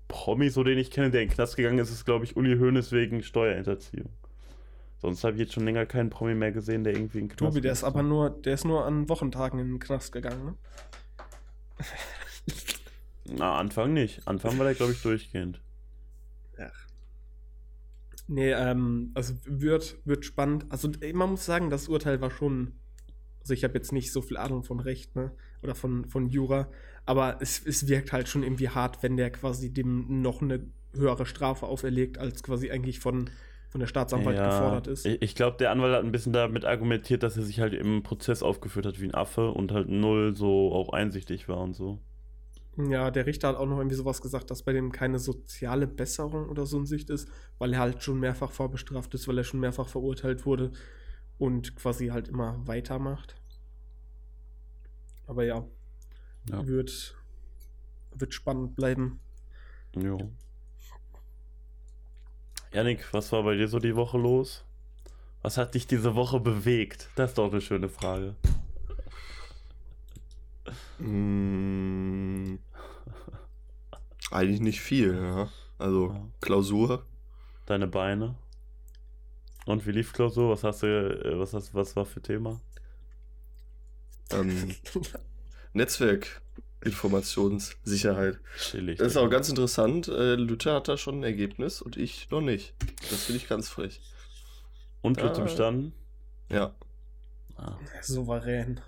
[0.06, 2.56] Promi, so den ich kenne, der in den Knast gegangen ist, ist, glaube ich, Uli
[2.56, 4.10] Hoeneß wegen Steuerhinterziehung.
[4.98, 7.52] Sonst habe ich jetzt schon länger keinen Promi mehr gesehen, der irgendwie in den Knast
[7.52, 10.54] Tobi, der ist aber nur, der ist nur an Wochentagen in den Knast gegangen, ne?
[13.24, 14.26] Na, Anfang nicht.
[14.26, 15.60] Anfang war der, glaube ich, durchgehend.
[18.28, 20.66] Nee, ähm, also wird, wird spannend.
[20.68, 22.72] Also man muss sagen, das Urteil war schon.
[23.40, 25.32] Also ich habe jetzt nicht so viel Ahnung von Recht, ne?
[25.62, 26.68] Oder von, von Jura,
[27.06, 30.60] aber es, es wirkt halt schon irgendwie hart, wenn der quasi dem noch eine
[30.92, 33.30] höhere Strafe auferlegt, als quasi eigentlich von,
[33.70, 35.06] von der Staatsanwalt gefordert ist.
[35.06, 38.02] Ich, ich glaube, der Anwalt hat ein bisschen damit argumentiert, dass er sich halt im
[38.02, 41.98] Prozess aufgeführt hat wie ein Affe und halt null so auch einsichtig war und so.
[42.78, 46.48] Ja, der Richter hat auch noch irgendwie sowas gesagt, dass bei dem keine soziale Besserung
[46.48, 49.58] oder so in Sicht ist, weil er halt schon mehrfach vorbestraft ist, weil er schon
[49.58, 50.70] mehrfach verurteilt wurde
[51.38, 53.34] und quasi halt immer weitermacht.
[55.26, 55.66] Aber ja,
[56.48, 56.64] Ja.
[56.66, 57.16] wird,
[58.14, 59.18] wird spannend bleiben.
[59.96, 60.30] Jo.
[62.72, 64.64] Janik, was war bei dir so die Woche los?
[65.42, 67.08] Was hat dich diese Woche bewegt?
[67.16, 68.36] Das ist doch eine schöne Frage.
[70.98, 72.58] Mm,
[74.30, 75.48] eigentlich nicht viel, ja.
[75.78, 76.26] Also Ja.
[76.40, 77.04] Klausur.
[77.66, 78.34] Deine Beine?
[79.66, 80.50] Und wie lief Klausur?
[80.50, 82.60] Was hast du, äh, was hast, was war für Thema?
[84.30, 84.74] Ähm,
[85.72, 86.40] Netzwerk,
[86.82, 88.38] Informationssicherheit.
[88.58, 88.98] Chillig.
[88.98, 90.08] Das ist auch ganz interessant.
[90.08, 92.74] Äh, Luther hat da schon ein Ergebnis und ich noch nicht.
[93.10, 94.00] Das finde ich ganz frech.
[95.02, 95.44] Und Luther Ja.
[95.44, 95.92] bestanden?
[96.50, 96.74] Ja,
[97.56, 97.76] Ah.
[98.02, 98.80] Souverän.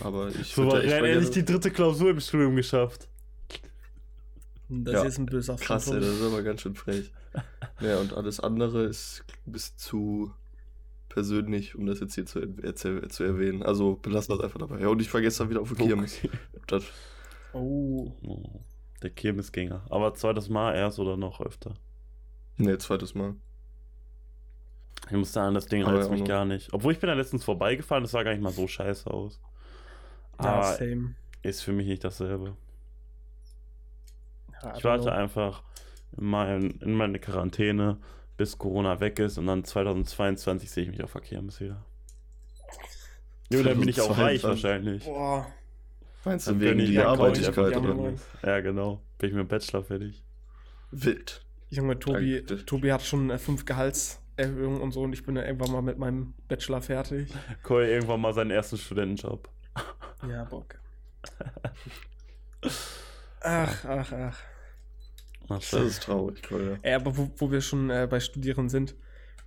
[0.00, 2.54] aber ich So war würd da echt mal endlich gerne- die dritte Klausur im Studium
[2.56, 3.08] geschafft.
[4.84, 7.12] Das Ja, ist ein böser Krass, ey, das ist aber ganz schön frech.
[7.80, 10.32] Ja, und alles andere ist ein bisschen zu
[11.08, 13.62] persönlich, um das jetzt hier zu, er zu, erwähnen.
[13.62, 14.80] Also belassen wir es einfach dabei.
[14.80, 16.18] Ja, und ich vergesse dann wieder auf die Kirmes.
[16.22, 16.30] Okay.
[16.68, 16.84] Das,
[17.54, 18.12] Oh.
[18.22, 18.60] Oh,
[19.02, 19.84] der Kirmesgänger.
[19.90, 21.74] Aber zweites Mal erst oder noch öfter?
[22.56, 23.34] nee, zweites Mal.
[25.06, 26.28] Ich muss sagen, das Ding reizt mich noch.
[26.28, 26.72] gar nicht.
[26.72, 29.40] Obwohl ich bin da letztens vorbeigefahren, das sah gar nicht mal so scheiße aus.
[30.40, 31.14] Ja, Aber same.
[31.42, 32.56] ist für mich nicht dasselbe.
[34.76, 35.12] Ich warte know.
[35.12, 35.62] einfach
[36.16, 37.98] in, mein, in meine Quarantäne,
[38.36, 41.84] bis Corona weg ist und dann 2022 sehe ich mich auf der Kirmes wieder.
[43.50, 44.48] Jo, dann bin ich auch reich 2022.
[44.48, 45.04] wahrscheinlich.
[45.04, 45.46] Boah.
[46.24, 48.26] Meinst Dann du wegen die Arbeitigkeit oder was?
[48.42, 49.00] Ja, genau.
[49.18, 50.22] Bin ich mit dem Bachelor fertig.
[50.90, 51.44] Wild.
[51.68, 52.64] Junge, Tobi, Danke.
[52.64, 55.98] Tobi hat schon äh, fünf Gehaltserhöhungen und so und ich bin ja irgendwann mal mit
[55.98, 57.32] meinem Bachelor fertig.
[57.62, 59.48] Koi irgendwann mal seinen ersten Studentenjob.
[60.28, 60.78] Ja, Bock.
[63.44, 64.38] Ach, ach, ach.
[65.48, 66.78] Ach, Das ist traurig, Kolja.
[66.82, 68.94] Ey, aber wo, wo wir schon äh, bei Studieren sind,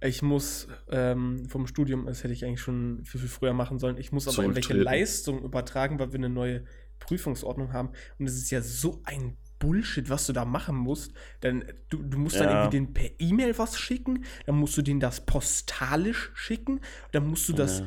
[0.01, 3.97] ich muss ähm, vom Studium, das hätte ich eigentlich schon viel, viel früher machen sollen,
[3.97, 4.73] ich muss aber irgendwelche.
[4.73, 6.65] Leistungen übertragen, weil wir eine neue
[6.99, 7.89] Prüfungsordnung haben.
[8.19, 11.13] Und es ist ja so ein Bullshit, was du da machen musst.
[11.43, 12.55] Denn du, du musst dann Ja.
[12.55, 16.81] irgendwie den per E-Mail was schicken, dann musst du den das postalisch schicken,
[17.11, 17.85] dann musst du das Ja.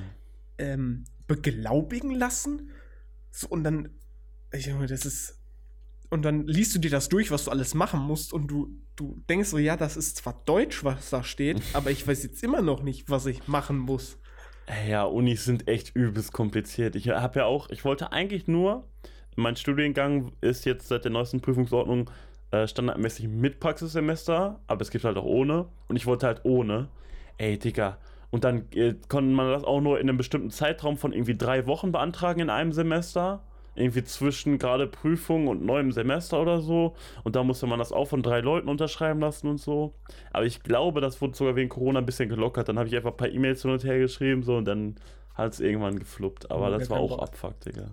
[0.59, 2.71] ähm, beglaubigen lassen.
[3.31, 3.91] So, und dann,
[4.53, 5.38] ich Junge, das ist.
[6.11, 9.23] Und dann liest du dir das durch, was du alles machen musst und du, du
[9.29, 12.63] denkst so, ja, das ist zwar Deutsch, was da steht, aber ich weiß jetzt immer
[12.63, 14.19] noch nicht, was ich machen muss.
[14.87, 16.95] Ja, Unis sind echt übelst kompliziert.
[16.95, 18.85] Ich habe ja auch, ich wollte eigentlich nur,
[19.37, 22.11] mein Studiengang ist jetzt seit der neuesten Prüfungsordnung
[22.51, 25.67] äh, standardmäßig mit Praxissemester, aber es gibt halt auch ohne.
[25.87, 26.89] Und ich wollte halt ohne.
[27.37, 27.99] Ey, Digga.
[28.31, 31.67] Und dann äh, konnte man das auch nur in einem bestimmten Zeitraum von irgendwie drei
[31.67, 33.45] Wochen beantragen in einem Semester.
[33.79, 36.97] Irgendwie zwischen gerade Prüfung und neuem Semester oder so.
[37.25, 39.95] Und da musste man das auch von drei Leuten unterschreiben lassen und so.
[40.33, 42.69] Aber ich glaube, das wurde sogar wegen Corona ein bisschen gelockert.
[42.69, 44.97] Dann habe ich einfach ein paar E-Mails hin und her geschrieben so und dann
[45.35, 46.51] hat es irgendwann gefluppt.
[46.51, 47.23] Aber Ja, das war auch Bock.
[47.23, 47.91] Abfuck, Digga.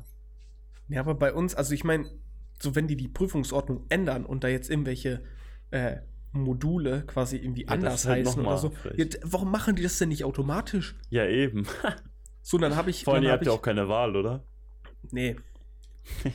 [0.87, 2.05] Ja, aber bei uns, also ich meine,
[2.59, 5.23] so wenn die die Prüfungsordnung ändern und da jetzt irgendwelche
[5.71, 5.97] äh,
[6.31, 10.09] Module quasi irgendwie Ja, anders halt heißen oder so, ja, warum machen die das denn
[10.09, 10.95] nicht automatisch?
[11.09, 11.67] Ja, eben.
[12.41, 13.03] So, dann habe ich.
[13.03, 14.43] Vor allem, ihr hab habt ja auch keine Wahl, oder?
[15.11, 15.35] Nee.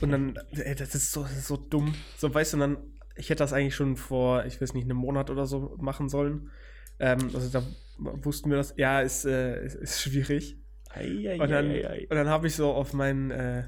[0.00, 1.94] Und dann, ey, das ist so, das ist so dumm.
[2.16, 2.78] So, weißt du, dann,
[3.16, 6.50] ich hätte das eigentlich schon vor, ich weiß nicht, einem Monat oder so machen sollen.
[6.98, 7.62] Ähm, also da
[7.98, 10.58] wussten wir das, ja, ist, äh, ist, ist schwierig.
[10.96, 13.64] Und dann, und dann habe ich so auf meinen, äh,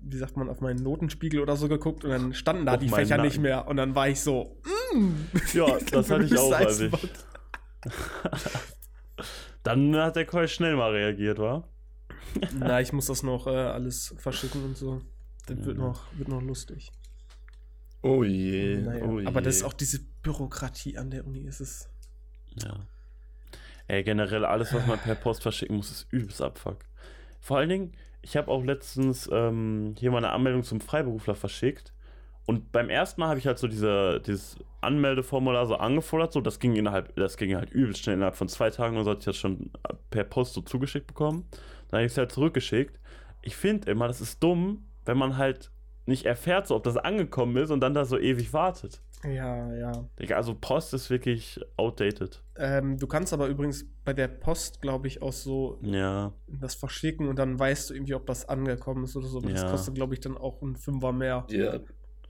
[0.00, 2.88] wie sagt man, auf meinen Notenspiegel oder so geguckt und dann standen da Auf die
[2.88, 3.42] Fächer nicht Nacken.
[3.42, 3.66] mehr.
[3.66, 4.60] Und dann war ich so,
[4.94, 5.12] mm,
[5.54, 6.92] Ja, das hatte ich auch erwischt.
[6.94, 7.26] Eiswort.
[9.62, 11.68] Dann hat der Keul schnell mal reagiert, wa?
[12.56, 15.02] Na, ich muss das noch äh, alles verschicken und so.
[15.46, 15.84] Das wird, Ja.
[15.84, 16.90] noch, wird noch lustig.
[18.02, 18.76] Oh je.
[18.78, 19.26] Naja, oh je.
[19.26, 21.46] aber das ist auch diese Bürokratie an der Uni.
[21.46, 21.88] Es ist.
[22.62, 22.86] Ja.
[23.88, 26.78] Ey, generell alles, was man per Post verschicken muss, ist übelst Abfuck.
[27.40, 31.92] Vor allen Dingen, ich habe auch letztens ähm, hier mal eine Anmeldung zum Freiberufler verschickt.
[32.46, 36.60] Und beim ersten Mal habe ich halt so diese, dieses Anmeldeformular so angefordert, so das
[36.60, 39.24] ging innerhalb, das ging halt übelst schnell, innerhalb von zwei Tagen und so hatte ich
[39.24, 39.70] das schon
[40.10, 41.44] per Post so zugeschickt bekommen.
[41.88, 42.98] Dann habe ich es halt zurückgeschickt.
[43.42, 45.70] Ich finde immer, das ist dumm, wenn man halt
[46.04, 49.00] nicht erfährt, so ob das angekommen ist und dann da so ewig wartet.
[49.24, 49.92] Ja, ja.
[50.20, 52.42] Digga, also Post ist wirklich outdated.
[52.56, 56.32] Ähm, du kannst aber übrigens bei der Post, glaube ich, auch so Ja.
[56.46, 59.38] das verschicken und dann weißt du irgendwie, ob das angekommen ist oder so.
[59.38, 59.70] Aber Das Ja.
[59.70, 61.44] kostet, glaube ich, dann auch ein Fünfer mehr.
[61.50, 61.80] Ja,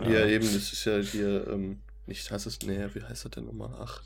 [0.01, 0.09] Ja.
[0.09, 3.45] ja, eben, das ist ja hier, ähm, nicht heißt es, nee, wie heißt das denn
[3.47, 3.75] nochmal?
[3.79, 4.03] Ach,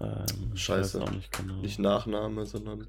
[0.00, 1.00] Ähm, ich Scheiße.
[1.10, 1.54] nicht genau.
[1.60, 2.86] nicht Nachname, sondern.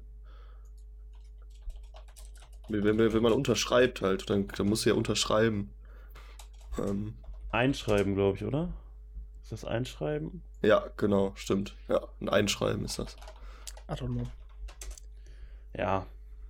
[2.72, 5.70] Wenn, wenn, wenn man unterschreibt halt, dann, dann muss ja unterschreiben.
[6.78, 7.14] Ähm,
[7.50, 8.72] Einschreiben, glaube ich, oder?
[9.42, 10.42] Ist das Einschreiben?
[10.62, 11.74] ja, genau, stimmt.
[11.88, 13.16] Ja, ein Einschreiben ist das.
[13.88, 14.26] I don't know.
[15.76, 16.06] Ja.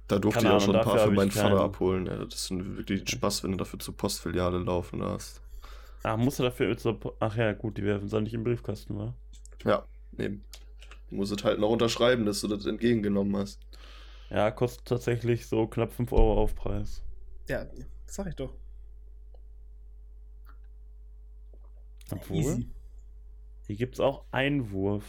[0.09, 2.07] Da durfte ich auch schon ein paar für meinen Vater keinen- abholen.
[2.07, 5.41] Ja, das ist ein wirklich Spaß, wenn du dafür zur Postfiliale laufen hast.
[6.03, 6.99] Ah, musst du dafür mit so.
[7.21, 9.15] Ach ja, gut, die werfen es nicht im Briefkasten, wa?
[9.65, 9.85] Ja,
[10.19, 10.45] eben.
[11.11, 13.61] Du musst es halt noch unterschreiben, dass du das entgegengenommen hast.
[14.31, 17.03] Ja, kostet tatsächlich so knapp 5 Euro Aufpreis.
[17.49, 18.55] Ja, das sag ich doch.
[22.13, 22.69] Obwohl, Easy.
[23.67, 25.05] hier gibt es auch Einwurf.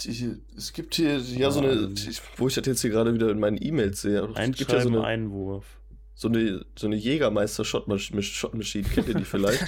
[0.00, 3.30] Die, es gibt hier ja so eine, die, wo ich das jetzt hier gerade wieder
[3.30, 4.20] in meinen E-Mails sehe.
[4.20, 5.80] Es gibt ja Einschreiben, so eine, Einwurf.
[6.18, 8.88] So eine, so eine Jägermeister-Shot-Maschine.
[8.88, 9.62] Kennt ihr die vielleicht?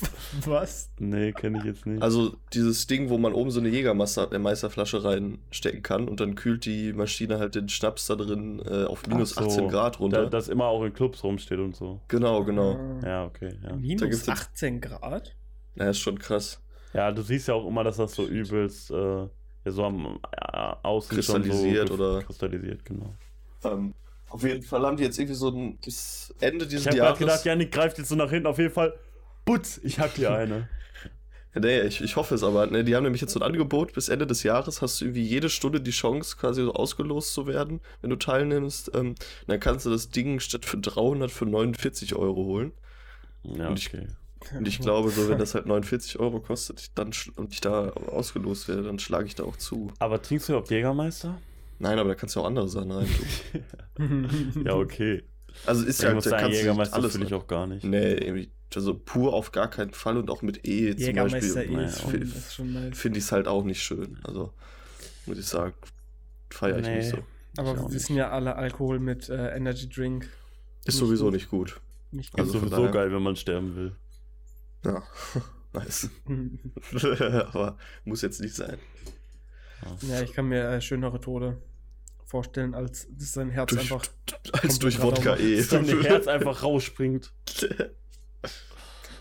[0.46, 0.90] Was?
[0.98, 2.02] Nee, kenne ich jetzt nicht.
[2.02, 6.94] Also dieses Ding, wo man oben so eine Jägermeisterflasche reinstecken kann und dann kühlt die
[6.94, 10.22] Maschine halt den Schnaps da drin äh, auf minus so, 18 Grad runter.
[10.24, 12.00] da, das immer auch in Clubs rumsteht und so.
[12.08, 12.78] genau, genau.
[13.04, 13.76] Ja, okay, ja.
[13.76, 15.36] Minus gibt's jetzt- 18 Grad?
[15.74, 16.62] Ja, ist schon krass.
[16.94, 19.28] Ja, du siehst ja auch immer, dass das so übelst äh, ja,
[19.66, 23.14] so am äh, Außen Kristallisiert schon so oder- kristallisiert, genau.
[23.64, 23.92] Ähm,
[24.30, 27.06] auf jeden Fall haben die jetzt irgendwie so ein bis Ende Ich dieses habe gerade
[27.08, 27.18] Jahres.
[27.18, 28.46] gedacht, Janik greift jetzt so nach hinten.
[28.46, 28.94] Auf jeden Fall,
[29.44, 30.68] putz, ich hab hier eine.
[31.52, 32.68] Nee, ich, ich hoffe es aber.
[32.68, 35.24] Ne, die haben nämlich jetzt so ein Angebot, bis Ende des Jahres hast du irgendwie
[35.24, 38.92] jede Stunde die Chance, quasi so ausgelost zu werden, wenn du teilnimmst.
[38.94, 39.16] Ähm,
[39.48, 42.70] dann kannst du das Ding statt für 300 für 49 Euro holen.
[43.42, 44.06] Ja, Und ich- okay.
[44.56, 47.90] Und ich glaube, so wenn das halt 49 Euro kostet ich dann und ich da
[47.90, 49.92] ausgelost werde, dann schlage ich da auch zu.
[49.98, 51.36] Aber trinkst du überhaupt Jägermeister?
[51.80, 53.08] Nein, aber da kannst du auch andere Sachen rein
[53.96, 54.62] tun.
[54.64, 55.24] Ja, okay.
[55.66, 57.84] Also ist Ich ja, muss da sagen, kannst alles fühle ich auch gar nicht.
[57.84, 61.56] Nee, also pur auf gar keinen Fall und auch mit E zum Beispiel.
[61.56, 62.96] eh naja, ist, ist.
[62.96, 64.18] Finde ich es halt auch nicht schön.
[64.22, 64.52] Also,
[65.26, 65.74] muss ich sagen,
[66.50, 66.96] feiere ich Nee.
[66.98, 67.18] nicht so.
[67.56, 70.24] Aber wir wissen ja alle, Alkohol mit äh, Energy Drink
[70.84, 71.34] Ist Nicht sowieso gut.
[71.34, 71.80] nicht gut.
[72.12, 73.96] nicht Ist Also von sowieso geil, wenn man sterben will.
[74.84, 75.02] Ja,
[75.72, 76.10] nice.
[77.52, 78.78] Aber muss jetzt nicht sein.
[80.02, 81.58] ja, ich kann mir äh, schönere Tode
[82.30, 84.04] vorstellen, als dass sein Herz Durch, einfach.
[84.52, 85.56] als durch Wodka eh.
[85.56, 87.32] Dass dein Herz einfach rausspringt.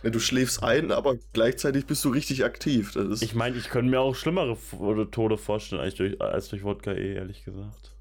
[0.03, 2.93] Du schläfst ein, aber gleichzeitig bist du richtig aktiv.
[2.93, 6.21] Das ist, Ich meine, ich könnte mir auch schlimmere F- oder Tode vorstellen als durch,
[6.21, 7.97] als durch Wodka eh, ehrlich gesagt.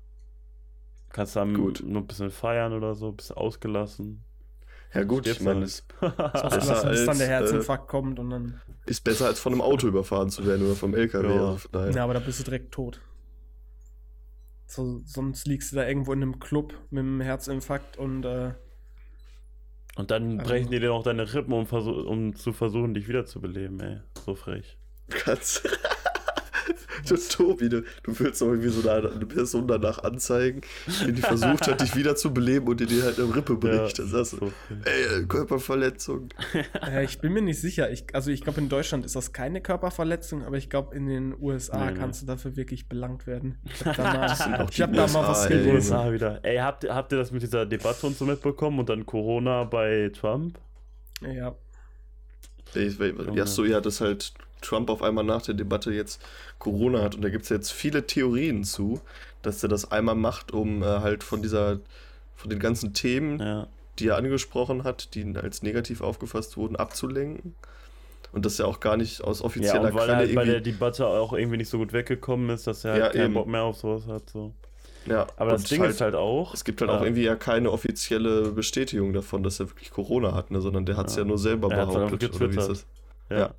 [1.11, 1.83] Kannst dann Gut.
[1.85, 4.25] nur ein bisschen feiern oder so, ein bisschen ausgelassen.
[4.95, 5.69] Ja gut, ich meine, halt.
[5.69, 8.61] es Ausgelassen, bis dann als, der äh, Herzinfarkt kommt und dann.
[8.87, 11.35] ist besser als von einem Auto überfahren zu werden oder vom LKW.
[11.35, 11.57] Ja.
[11.73, 11.99] Also.
[11.99, 13.01] Ja, aber da bist du direkt tot.
[14.71, 18.53] So, sonst liegst du da irgendwo in einem Club mit einem Herzinfarkt und äh,
[19.97, 23.81] Und dann Also- brechen die dir noch deine Rippen, um, um zu versuchen, dich wiederzubeleben,
[23.81, 24.01] ey.
[24.25, 24.77] So frech.
[25.09, 25.67] Kannst.
[27.11, 30.61] du, Tobi, du, du willst doch irgendwie so eine, eine Person danach anzeigen,
[31.07, 33.99] die, die versucht hat, dich wiederzubeleben und dir die halt eine Rippe bricht.
[33.99, 34.53] Dann sagst du,
[34.85, 36.29] ey, Körperverletzung.
[36.87, 37.91] äh, ich bin mir nicht sicher.
[37.91, 41.35] Ich, also ich glaube, in Deutschland ist das keine Körperverletzung, aber ich glaube, in den
[41.41, 41.99] USA Nee, nee.
[41.99, 43.59] kannst du dafür wirklich belangt werden.
[43.65, 45.75] Ich habe da Das mal, ich hab da mal was gelesen.
[45.75, 46.41] USA wieder.
[46.45, 49.65] Ey, habt, ihr- habt ihr das mit dieser Debatte und so mitbekommen und dann Corona
[49.65, 50.59] bei Trump?
[51.21, 51.55] Ja.
[52.75, 52.99] Ich,
[53.35, 56.21] ja, so, ja, dass halt Trump auf einmal nach der Debatte jetzt
[56.59, 59.01] Corona hat und da gibt es jetzt viele Theorien zu,
[59.43, 61.79] dass er das einmal macht, um äh, halt von dieser,
[62.37, 63.67] von den ganzen Themen, Ja.
[63.99, 67.55] die er angesprochen hat, die als negativ aufgefasst wurden, abzulenken.
[68.31, 70.45] Und dass er auch gar nicht aus Ja, offizieller und weil Quelle er halt bei
[70.45, 70.61] der.
[70.61, 73.35] Debatte auch irgendwie nicht so gut weggekommen ist, dass er halt Ja, keinen eben.
[73.35, 74.29] Bock mehr auf sowas hat.
[74.29, 74.53] So.
[75.07, 76.53] Ja, Aber das Ding ist halt auch.
[76.53, 80.35] Es gibt halt auch äh, irgendwie ja keine offizielle Bestätigung davon, dass er wirklich Corona
[80.35, 81.23] hat, ne, sondern der hat es Ja.
[81.23, 81.29] ja.
[81.29, 82.35] nur selber Er halt behauptet.
[82.35, 82.87] Oder wie ist das?
[83.31, 83.39] Ja.
[83.39, 83.55] Ja.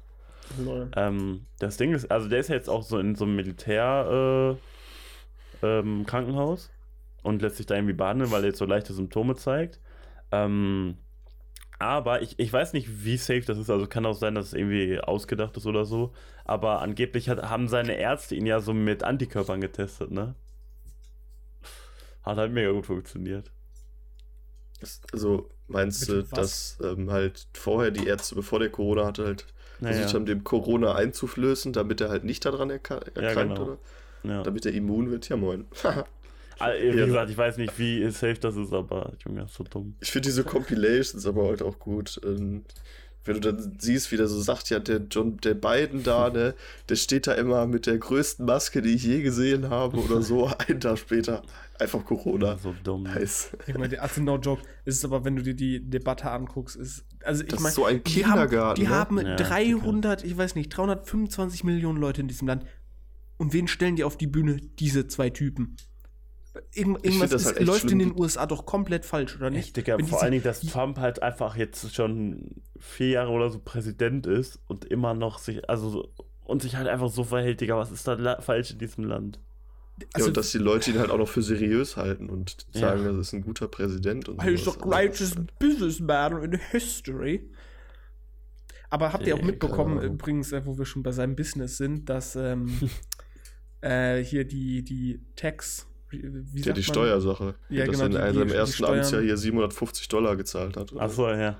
[0.96, 4.58] Ähm, das Ding ist, also der ist ja jetzt auch so in so einem Militär
[5.64, 6.72] äh, ähm, Krankenhaus
[7.24, 9.80] und lässt sich da irgendwie behandeln, weil er jetzt so leichte Symptome zeigt.
[10.32, 10.98] Ähm,
[11.80, 13.70] aber ich, ich weiß nicht, wie safe das ist.
[13.70, 16.14] Also kann auch sein, dass es irgendwie ausgedacht ist oder so.
[16.44, 20.36] Aber angeblich hat, haben seine Ärzte ihn ja so mit Antikörpern getestet, ne?
[22.24, 23.52] Hat halt mega gut funktioniert.
[25.14, 26.78] Also meinst Bitte, du, was?
[26.78, 29.46] dass ähm, halt vorher die Ärzte, bevor der Corona hatte, halt
[29.80, 33.14] versucht Naja, haben, dem Corona einzuflößen, damit er halt nicht daran erkrankt,
[33.56, 33.62] genau.
[33.64, 33.78] oder?
[34.24, 34.44] ja.
[34.44, 35.30] Damit er immun wird?
[35.30, 35.66] Ja, moin.
[36.62, 37.06] Ah, Wie Ja.
[37.06, 39.96] gesagt, ich weiß nicht, wie safe das ist, aber Junge, ist so dumm.
[40.02, 42.20] ich finde diese Compilations aber halt auch gut.
[43.26, 46.56] Wenn du dann siehst, wie der so sagt, ja, der John, der Biden da, ne,
[46.88, 50.48] der steht da immer mit der größten Maske, die ich je gesehen habe oder so,
[50.68, 51.44] einen Tag später.
[51.78, 52.58] Einfach Corona.
[52.58, 53.04] So dumm.
[53.04, 53.52] Nice.
[53.68, 54.62] Ich meine, also no joke.
[54.86, 57.06] Es ist aber, wenn du dir die Debatte anguckst, ist.
[57.24, 58.82] Also ich Das meine, ist so ein die haben, Kindergarten.
[58.82, 58.94] die ne?
[58.94, 62.66] haben Ja, 300, ich weiß nicht, 325 Millionen Leute in diesem Land.
[63.38, 64.58] Und wen stellen die auf die Bühne?
[64.80, 65.78] Diese zwei Typen.
[66.74, 68.00] Irgend, irgendwas ist, halt läuft in schlimm.
[68.00, 69.68] den USA doch komplett falsch, oder nicht?
[69.68, 73.50] Echt, Digga, Wenn vor allen Dingen, dass Trump halt einfach jetzt schon vier Jahre oder
[73.52, 76.14] so Präsident ist und immer noch sich, also so-
[76.46, 79.40] und sich halt einfach so verhält, Digga, was ist da falsch in diesem Land?
[80.02, 82.80] ja, also, und dass die Leute ihn halt auch noch für seriös halten und Ja.
[82.82, 87.50] sagen, das ist ein guter Präsident und He's the greatest businessman in history.
[88.90, 92.36] Aber habt ihr auch mitbekommen, übrigens, äh, wo wir schon bei seinem Business sind, dass
[92.36, 92.80] ähm,
[93.82, 96.84] äh, hier die, die Tax, wie, Ja, die man?
[96.84, 97.56] Steuersache.
[97.70, 100.92] Ja, dass genau, er in die- seinem ersten Steuern- Amtsjahr hier 750 Dollar gezahlt hat.
[100.92, 101.02] oder?
[101.02, 101.58] Achso, ja.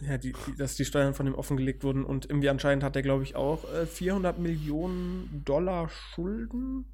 [0.00, 3.02] Ja, die, die, dass die Steuern von ihm offengelegt wurden und irgendwie anscheinend hat er,
[3.02, 6.86] glaube ich, auch äh, 400 Millionen Dollar Schulden.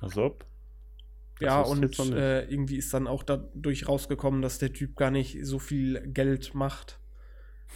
[0.00, 0.44] Als ob.
[1.40, 5.58] Ja, und äh, irgendwie ist dann auch dadurch rausgekommen, dass der Typ gar nicht so
[5.58, 6.98] viel Geld macht,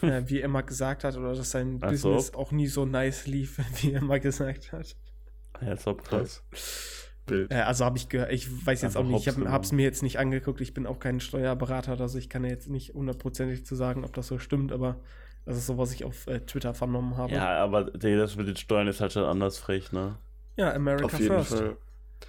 [0.01, 2.35] äh, wie er immer gesagt hat, oder dass sein Ach Business so.
[2.35, 4.97] auch nie so nice lief, wie er immer gesagt hat.
[5.55, 6.43] Als ob krass.
[7.27, 7.51] Bild.
[7.53, 9.83] Äh, also habe ich gehört, ich weiß jetzt Einfach auch nicht, ich habe es mir
[9.83, 13.65] jetzt nicht angeguckt, ich bin auch kein Steuerberater, also ich kann ja jetzt nicht hundertprozentig
[13.65, 14.97] zu sagen, ob das so stimmt, aber
[15.45, 17.33] das ist so, was ich auf äh, Twitter vernommen habe.
[17.33, 20.17] Ja, aber das mit den Steuern ist halt schon anders frech, ne?
[20.57, 21.55] Ja, America Auf jeden First.
[21.55, 21.77] Fall.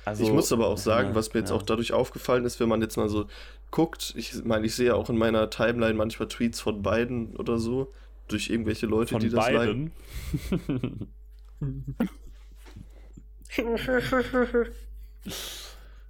[0.06, 1.56] Also, ich muss aber auch sagen, ja, was mir jetzt ja.
[1.56, 3.28] auch dadurch aufgefallen ist, wenn man jetzt mal so
[3.70, 7.60] guckt, ich meine, ich sehe ja auch in meiner Timeline manchmal Tweets von Biden oder
[7.60, 7.92] so,
[8.28, 9.92] durch irgendwelche Leute, von die das liken.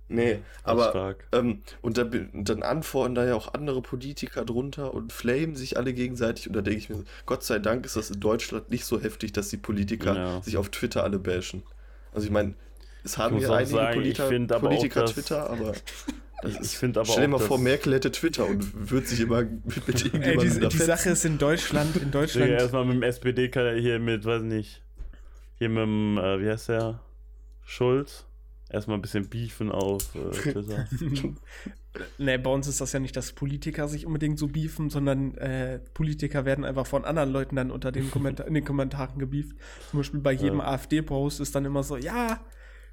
[0.10, 5.56] Nee, aber ähm, und dann, dann antworten da ja auch andere Politiker drunter und flamen
[5.56, 8.20] sich alle gegenseitig und da denke ich mir, so, Gott sei Dank ist das in
[8.20, 10.42] Deutschland nicht so heftig, dass die Politiker Ja.
[10.42, 11.64] sich auf Twitter alle bashen.
[12.14, 12.54] Also ich meine,
[13.04, 15.74] es haben ja einige sagen, Politer, Politiker dass- Twitter, aber
[16.62, 19.88] Ich finde aber stell dir mal vor, Merkel hätte Twitter und würde sich immer mit,
[19.88, 20.88] mit Ey, irgendjemandem die, da die fetzen.
[20.88, 24.42] Sache ist in Deutschland, in Deutschland, erstmal mit dem SPD kann er hier mit, weiß
[24.42, 24.82] nicht,
[25.58, 27.00] hier mit dem, äh, wie heißt der?
[27.66, 28.26] Schulz.
[28.70, 30.88] Erstmal ein bisschen beefen auf äh, Twitter.
[32.18, 35.80] ne, bei uns ist das ja nicht, dass Politiker sich unbedingt so beefen, sondern äh,
[35.94, 39.56] Politiker werden einfach von anderen Leuten dann unter den Kommentar in den Kommentaren gebieft.
[39.92, 40.66] Zum Beispiel bei jedem Ja.
[40.74, 42.40] AfD-Post ist dann immer so, ja,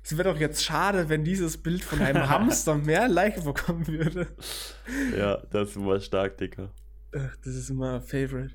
[0.02, 4.26] es wäre doch jetzt schade, wenn dieses Bild von einem Hamster mehr Like bekommen würde.
[5.16, 6.70] ja, das ist immer stark, Digga.
[7.16, 8.54] Ach, das ist immer Favorite.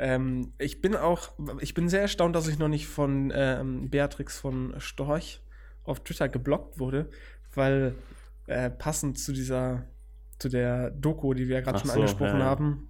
[0.00, 1.28] Ähm, ich bin auch,
[1.60, 5.42] ich bin sehr erstaunt, dass ich noch nicht von ähm, Beatrix von Storch
[5.84, 7.10] auf Twitter geblockt wurde,
[7.54, 7.94] weil
[8.46, 9.84] äh, passend zu dieser,
[10.38, 12.88] zu der Doku, die wir ja gerade schon so, angesprochen ja, haben,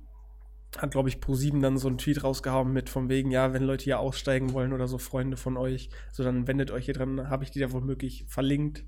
[0.78, 3.82] hat, glaube ich, Pro7 dann so einen Tweet rausgehauen mit von wegen, ja, wenn Leute
[3.84, 7.42] hier aussteigen wollen oder so Freunde von euch, so dann wendet euch hier dran, habe
[7.42, 8.84] ich die da womöglich verlinkt.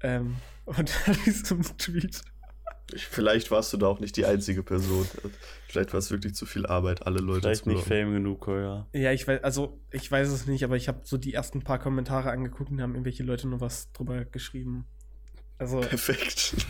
[0.00, 2.22] Ähm, und dann ist so ein Tweet.
[2.94, 5.06] Ich, vielleicht warst du da auch nicht die einzige Person.
[5.68, 7.86] Vielleicht war es wirklich zu viel Arbeit, alle Leute Vielleicht zu nicht.
[7.86, 8.86] Fame genug, ja.
[8.92, 11.78] Ja, ich weiß, also ich weiß es nicht, aber ich habe so die ersten paar
[11.78, 14.86] Kommentare angeguckt und haben irgendwelche Leute nur was drüber geschrieben.
[15.58, 16.56] Also Perfekt.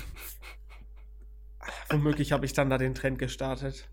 [1.90, 3.88] womöglich habe ich dann da den Trend gestartet.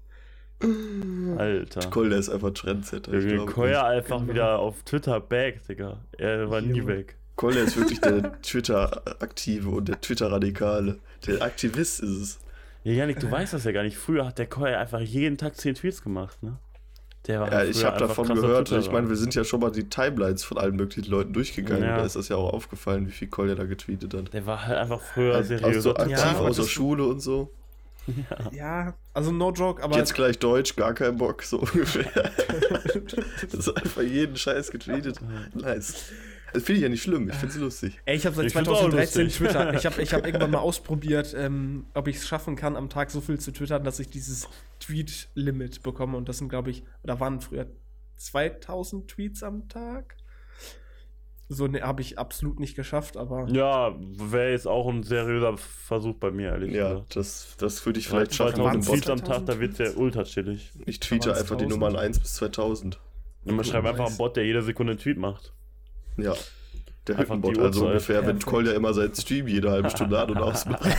[1.38, 1.90] Alter.
[1.90, 3.12] Kolder ist einfach Trendsetter.
[3.46, 4.04] Koya nicht.
[4.04, 4.34] einfach Genau.
[4.34, 6.06] wieder auf Twitter back, Digga.
[6.18, 7.18] Er war nie weg.
[7.36, 11.00] Kolder ist wirklich der Twitter-Aktive und der Twitter-Radikale.
[11.28, 12.40] Der Aktivist ist es.
[12.84, 13.98] Ja, Janik, du weißt das ja gar nicht.
[13.98, 16.58] Früher hat der Koya einfach jeden Tag 10 Tweets gemacht, ne?
[17.28, 18.72] Der war Ja, ich habe davon gehört.
[18.72, 21.84] Ich meine, wir sind ja schon mal die Timelines von allen möglichen Leuten durchgegangen.
[21.84, 21.98] Ja.
[21.98, 24.34] Da ist das ja auch aufgefallen, wie viel Kolja da getweetet hat.
[24.34, 27.52] Der war halt einfach früher seriöser auch so aktiv Ja, aus der Schule und so.
[28.52, 32.06] Ja, also no joke, aber Jetzt gleich Deutsch, gar kein Bock, so ungefähr.
[33.42, 35.20] das ist einfach jeden Scheiß getweetet.
[35.56, 36.12] Nice.
[36.54, 38.00] Das finde ich ja nicht schlimm, ich finde es lustig.
[38.06, 39.38] Ey, ich habe seit Ich find's auch 2013 lustig.
[39.48, 39.74] Twitter.
[39.74, 43.12] Ich habe ich hab irgendwann mal ausprobiert, ähm, ob ich es schaffen kann, am Tag
[43.12, 44.48] so viel zu twittern, dass ich dieses
[44.80, 46.18] Tweet-Limit bekomme.
[46.18, 47.68] Und das sind, glaube ich, oder waren früher
[48.18, 50.16] 2000 Tweets am Tag.
[51.48, 56.16] So ne, habe ich absolut nicht geschafft, aber Ja, wäre jetzt auch ein seriöser Versuch
[56.16, 57.16] bei mir, ehrlich Ja, gesagt.
[57.16, 59.20] das, das würde ich Vielleicht schaffen mit waren dem es Tweets Bot.
[59.20, 60.72] am Tag, da wird der ultra chillig.
[60.88, 61.70] Ich tweete einfach die 1000.
[61.70, 63.00] Nummern 1 bis 2000.
[63.44, 65.54] Und man schreibt einfach einen Bot, der jede Sekunde einen Tweet macht.
[66.18, 66.34] Ja.
[67.08, 67.84] Der Einfach also Uhrzeit.
[67.84, 68.46] ungefähr, wenn Perfekt.
[68.48, 70.84] Kolja immer seinen Stream jede halbe Stunde an- und ausmacht.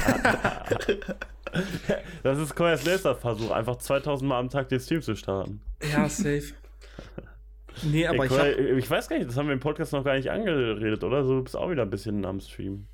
[2.23, 5.61] Das ist Koyas letzter Versuch, einfach 2000 Mal am Tag den Stream zu starten.
[5.91, 6.53] ja, safe.
[7.83, 9.93] Nee, aber Ey, ich Koya, habe ich weiß gar nicht, das haben wir im Podcast
[9.93, 11.25] noch gar nicht angeredet, oder?
[11.25, 12.87] So, du bist auch wieder ein bisschen am Stream.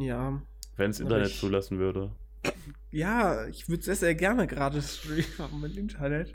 [0.00, 0.40] ja,
[0.76, 2.12] Wenn es Internet ich- zulassen würde.
[2.90, 6.32] ja, ich würde sehr, sehr gerne gerade streamen dem Internet.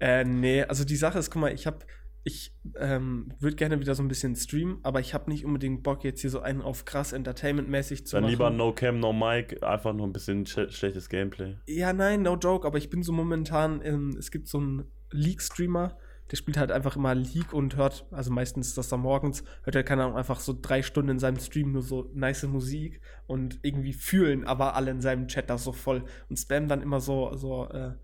[0.00, 1.78] Äh, nee, also die Sache ist, guck mal, ich habe,
[2.24, 6.04] ich ähm, würde gerne wieder so ein bisschen streamen, aber ich habe nicht unbedingt Bock,
[6.04, 8.30] jetzt hier so einen auf krass Entertainment-mäßig zu Dann machen.
[8.30, 11.56] lieber No Cam, No Mic, einfach nur ein bisschen sch schlechtes Gameplay.
[11.66, 15.96] Ja, nein, no joke, aber ich bin so momentan, ähm, es gibt so einen League-Streamer,
[16.30, 19.74] der spielt halt einfach immer League und hört, also meistens ist das dann morgens, hört
[19.74, 23.58] er, keine Ahnung, einfach so drei Stunden in seinem Stream nur so nice Musik und
[23.62, 27.34] irgendwie fühlen aber alle in seinem Chat das so voll und spammen dann immer so,
[27.34, 27.94] so, äh,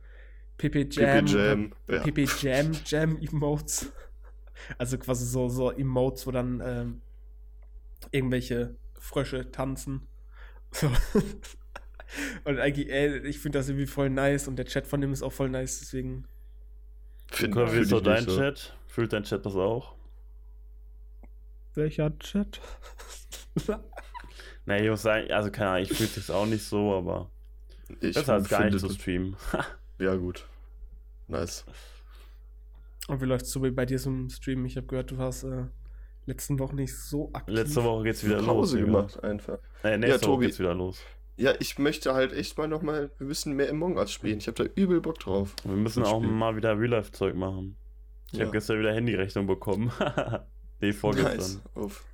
[0.59, 1.99] PP Jam, PP Jam, ja.
[2.01, 3.93] PP Jam, Jam Emotes.
[4.79, 7.01] Also quasi so, so Emotes, wo dann ähm,
[8.11, 10.07] irgendwelche Frösche tanzen.
[10.71, 10.91] So.
[12.45, 15.23] Und eigentlich, ey, ich finde das irgendwie voll nice und der Chat von dem ist
[15.23, 16.27] auch voll nice, deswegen.
[17.31, 18.39] Find- Koya, wie find ist so.
[18.39, 18.75] Chat?
[18.87, 19.95] Fühlt dein Chat das auch?
[21.75, 22.61] Welcher Chat?
[24.67, 27.31] Nee, ich muss sagen, also keine Ahnung, ich fühle es auch nicht so, aber
[28.01, 29.35] Ich besser als gar nicht zu streamen.
[29.99, 30.47] Ja, gut.
[31.27, 31.65] Nice.
[33.09, 34.65] Und wie läuft's so bei dir so im Stream?
[34.67, 35.65] Ich habe gehört, du warst äh,
[36.27, 37.55] letzten Wochen nicht so aktiv.
[37.57, 38.47] Letzte Woche geht's wieder los.
[38.47, 38.87] Pause Digga.
[38.87, 39.59] gemacht, einfach.
[39.83, 40.47] Äh, nächste Ja, Woche Tobi.
[40.47, 41.01] geht's wieder los.
[41.37, 44.39] Ja, ich möchte halt echt mal nochmal, wir müssen mehr Among Us spielen.
[44.39, 45.55] Ich habe da übel Bock drauf.
[45.65, 46.33] Wir müssen auch Spiel.
[46.33, 47.77] mal wieder Real-Life-Zeug machen.
[48.33, 48.45] Ich Ja.
[48.45, 49.91] habe gestern wieder Handyrechnung bekommen.
[50.81, 51.37] nee, vorgestern.
[51.37, 51.63] Nice.
[51.75, 52.05] Auf.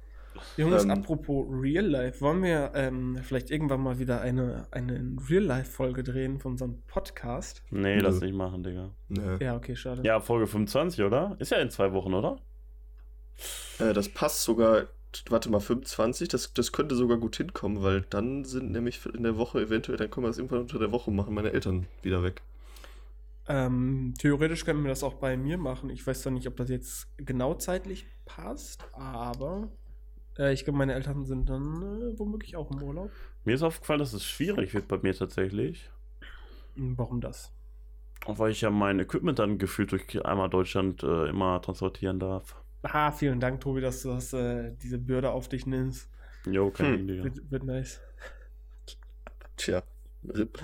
[0.56, 5.42] Jungs, Ähm, apropos Real Life, wollen wir ähm, vielleicht irgendwann mal wieder eine, eine Real
[5.44, 7.62] Life-Folge drehen von unserem Podcast?
[7.70, 8.02] Nee, Nö.
[8.02, 8.90] lass nicht machen, Digga.
[9.08, 9.38] Ne.
[9.40, 10.02] Ja, okay, schade.
[10.04, 11.36] Ja, Folge 25, oder?
[11.38, 12.38] Ist ja in zwei Wochen, oder?
[13.78, 14.84] Äh, das passt sogar,
[15.28, 19.36] warte mal, 25, das, das könnte sogar gut hinkommen, weil dann sind nämlich in der
[19.36, 22.42] Woche eventuell, dann können wir das irgendwann unter der Woche machen, meine Eltern wieder weg.
[23.46, 25.90] Ähm, theoretisch könnten wir das auch bei mir machen.
[25.90, 29.68] Ich weiß zwar nicht, ob das jetzt genau zeitlich passt, aber
[30.38, 33.10] äh, ich glaube, meine Eltern sind dann äh, womöglich auch im Urlaub.
[33.44, 35.90] Mir ist aufgefallen, dass es schwierig wird bei mir tatsächlich.
[36.76, 37.52] Hm, Warum das?
[38.26, 42.56] Auch weil ich ja mein Equipment dann gefühlt durch einmal Deutschland äh, immer transportieren darf.
[42.82, 46.08] Ah, vielen Dank, Tobi, dass du das, äh, diese Bürde auf dich nimmst.
[46.46, 47.06] Jo, kein Hm.
[47.06, 47.24] Ding.
[47.24, 48.00] Wird, wird nice.
[49.56, 49.82] Tja.
[50.26, 50.58] RIP.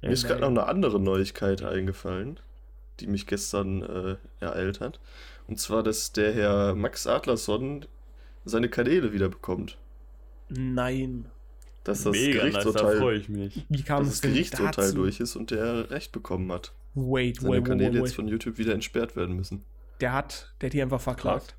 [0.00, 2.40] Ja, Mir ist gerade noch eine andere Neuigkeit eingefallen,
[3.00, 5.00] die mich gestern äh, ereilt hat.
[5.48, 7.86] Und zwar, dass der Herr Max Adlerson
[8.44, 9.78] seine Kanäle wieder bekommt.
[10.48, 11.26] Nein.
[11.84, 13.66] Dass das Mega nice, da Gerichtsurteil, freue ich mich.
[13.68, 14.96] Wie kam dass das Gerichtsurteil dazu?
[14.96, 16.72] durch ist und der Recht bekommen hat.
[16.94, 18.14] Wait, Seine wait, wait, Kanäle wait, jetzt wait.
[18.14, 19.64] von YouTube wieder entsperrt werden müssen.
[20.00, 21.56] Der hat, der hat die einfach verklagt.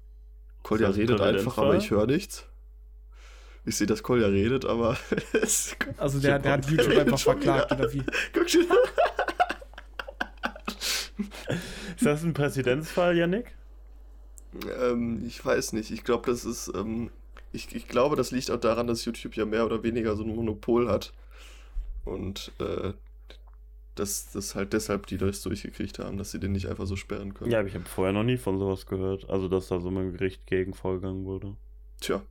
[0.62, 2.48] Kolja redet einfach, aber ich höre nichts.
[3.66, 4.98] Ich sehe, dass Kolja redet, aber
[5.34, 7.02] es Also der, der hat YouTube wieder.
[7.02, 8.04] einfach verklagt, oder wie?
[8.34, 8.66] Guck schon.
[11.96, 13.54] Ist das ein Präzedenzfall, Yannick?
[14.80, 15.92] Ähm, ich weiß nicht.
[15.92, 16.72] Ich glaube, das ist.
[16.76, 17.10] Ähm,
[17.52, 20.36] ich, ich glaube, das liegt auch daran, dass YouTube ja mehr oder weniger so ein
[20.36, 21.14] Monopol hat.
[22.04, 22.94] Und äh,
[23.96, 27.34] dass das halt deshalb die das durchgekriegt haben, dass sie den nicht einfach so sperren
[27.34, 27.52] können.
[27.52, 29.30] Ja, aber ich habe vorher noch nie von sowas gehört.
[29.30, 31.56] Also, dass da so ein Gericht gegen vorgegangen wurde.
[32.02, 32.22] Tja,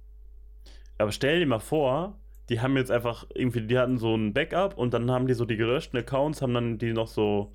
[0.98, 2.18] Aber stell dir mal vor,
[2.48, 5.44] die haben jetzt einfach irgendwie, die hatten so ein Backup und dann haben die so
[5.44, 7.52] die gelöschten Accounts, haben dann die noch so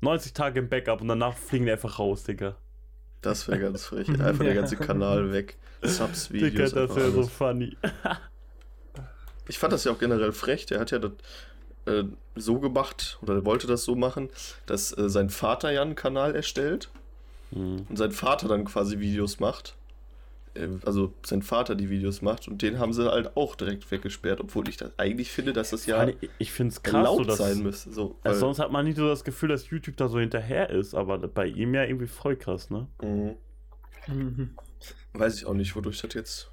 [0.00, 2.56] 90 Tage im Backup und danach fliegen die einfach raus, Digga.
[3.22, 4.08] Das wäre ganz frech.
[4.20, 5.56] Einfach der ganze Kanal weg.
[5.82, 6.70] Subs, Digga, Videos.
[6.72, 7.76] das einfach wäre so funny.
[9.48, 10.66] Ich fand das ja auch generell frech.
[10.66, 11.12] Der hat ja das
[11.86, 12.04] äh,
[12.36, 14.28] so gemacht oder wollte das so machen,
[14.66, 16.88] dass äh, sein Vater ja einen Kanal erstellt
[17.52, 17.84] Hm.
[17.88, 19.74] und sein Vater dann quasi Videos macht.
[20.54, 24.40] Äh, Also sein Vater die Videos macht und den haben sie halt auch direkt weggesperrt,
[24.40, 27.38] obwohl ich das eigentlich finde, dass das ja ich finde es krass, so erlaubt dass,
[27.38, 27.90] sein müsste.
[27.92, 30.94] So, also sonst hat man nicht so das Gefühl, dass YouTube da so hinterher ist,
[30.94, 32.86] aber bei ihm ja irgendwie voll krass, ne?
[33.02, 33.36] Mhm.
[34.08, 34.56] Mhm.
[35.14, 36.50] Weiß ich auch nicht, wodurch das jetzt.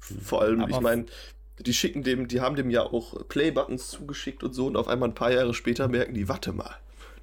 [0.00, 1.06] Vor allem, Aber- ich meine,
[1.58, 5.10] die schicken dem, die haben dem ja auch Play-Buttons zugeschickt und so und auf einmal
[5.10, 6.74] ein paar Jahre später merken die, warte mal,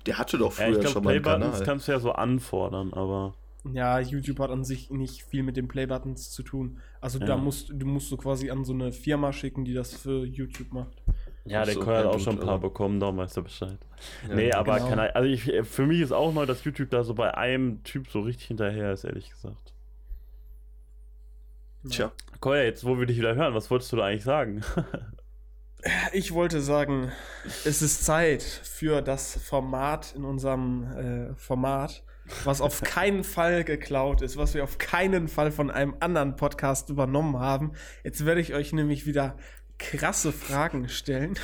[0.06, 1.66] der hatte doch Ja, früher ich glaube, schon mal einen Playbuttons Kanal.
[1.66, 3.34] kannst du ja so anfordern, aber.
[3.74, 6.80] Ja, YouTube hat an sich nicht viel mit den Playbuttons zu tun.
[7.02, 7.26] Also Ja.
[7.26, 10.72] da musst du musst so quasi an so eine Firma schicken, die das für YouTube
[10.74, 11.02] macht.
[11.46, 13.44] Ja, der so, hat ja, auch gut, schon ein paar aber- bekommen, darum weißt du
[13.44, 13.78] Bescheid.
[14.28, 14.90] Ja, nee, aber genau.
[14.90, 18.10] kann, also ich, für mich ist auch neu, dass YouTube da so bei einem Typ
[18.10, 19.74] so richtig hinterher ist, ehrlich gesagt.
[21.90, 22.12] Tja,
[22.42, 24.62] Koya, jetzt wo wir dich wieder hören, was wolltest du da eigentlich sagen?
[26.12, 27.12] Ich wollte sagen,
[27.64, 32.04] es ist Zeit für das Format in unserem äh, Format,
[32.44, 36.90] was auf keinen Fall geklaut ist, was wir auf keinen Fall von einem anderen Podcast
[36.90, 37.74] übernommen haben.
[38.04, 39.38] Jetzt werde ich euch nämlich wieder
[39.78, 41.38] krasse Fragen stellen.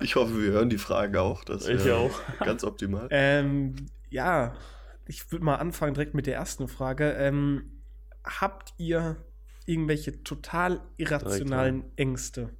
[0.00, 1.44] ich hoffe, wir hören die Frage auch.
[1.44, 2.20] Das Ich auch.
[2.40, 3.08] Ganz optimal.
[3.10, 3.76] Ähm,
[4.10, 4.54] ja,
[5.06, 7.12] ich würde mal anfangen direkt mit der ersten Frage.
[7.12, 7.82] Ähm,
[8.24, 9.16] habt ihr
[9.66, 12.50] irgendwelche total irrationalen Ängste?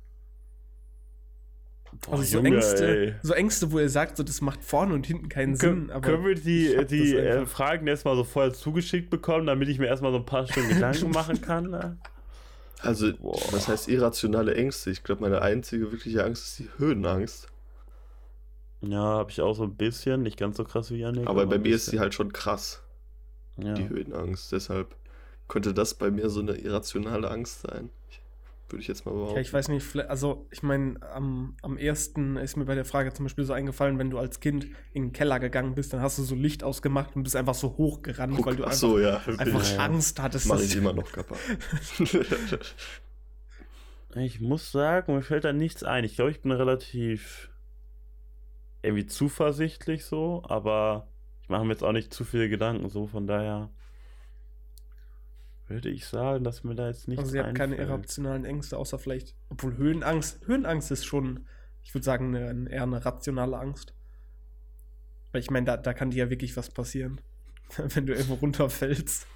[2.03, 3.15] Boah, Also so Junge, Ängste, ey.
[3.23, 5.69] so Ängste, wo ihr sagt, so das macht vorne und hinten keinen Sinn.
[5.71, 7.45] Können, Aber können wir die, die äh.
[7.47, 11.11] Fragen erstmal so vorher zugeschickt bekommen, damit ich mir erstmal so ein paar Stunden Gedanken
[11.11, 11.71] machen kann?
[11.71, 11.99] Ne?
[12.81, 13.39] Also, Boah.
[13.53, 14.91] was heißt irrationale Ängste?
[14.91, 17.49] Ich glaube, meine einzige wirkliche Angst ist die Höhenangst.
[18.83, 21.27] Ja, habe ich auch so ein bisschen, nicht ganz so krass wie Janik.
[21.27, 22.83] Aber bei mir ist sie halt schon krass,
[23.59, 23.75] Ja.
[23.75, 24.53] die Höhenangst.
[24.53, 24.97] Deshalb
[25.49, 27.91] könnte das bei mir so eine irrationale Angst sein.
[28.71, 29.35] Würde ich jetzt mal behaupten.
[29.35, 33.13] Ja, ich weiß nicht, also ich meine, am, am ersten ist mir bei der Frage
[33.13, 36.19] zum Beispiel so eingefallen, wenn du als Kind in den Keller gegangen bist, dann hast
[36.19, 38.99] du so Licht ausgemacht und bist einfach so hochgerannt, Guck, weil du ach einfach, so,
[39.01, 39.17] ja.
[39.39, 39.79] einfach Ja.
[39.79, 40.49] Angst hattest.
[40.49, 41.39] Dass- ich immer noch kaputt.
[44.17, 46.03] Ich muss sagen, mir fällt da nichts ein.
[46.03, 47.49] Ich glaube, ich bin relativ
[48.83, 51.07] irgendwie zuversichtlich so, aber
[51.43, 53.71] ich mache mir jetzt auch nicht zu viele Gedanken so, von daher
[55.71, 58.99] würde ich sagen, dass mir da jetzt nichts Also ihr habt keine irrationalen Ängste, außer
[58.99, 61.47] vielleicht, obwohl Höhenangst, Höhenangst ist schon,
[61.83, 63.95] ich würde sagen, eine, eher eine rationale Angst.
[65.33, 67.21] Weil ich meine, da, da kann dir ja wirklich was passieren,
[67.77, 69.27] wenn du irgendwo runterfällst.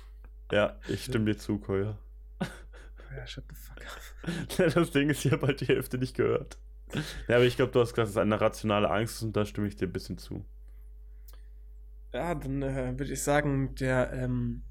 [0.53, 1.99] Ja, ich stimme dir zu, Koya.
[3.17, 4.75] Ja, shut the fuck up.
[4.75, 6.59] Das Ding ist, ich habe halt die Hälfte nicht gehört.
[7.29, 9.69] Ja, aber ich glaube, du hast gesagt, es ist eine rationale Angst und da stimme
[9.69, 10.45] ich dir ein bisschen zu.
[12.13, 14.63] Ja, dann äh, würde ich sagen, der ähm,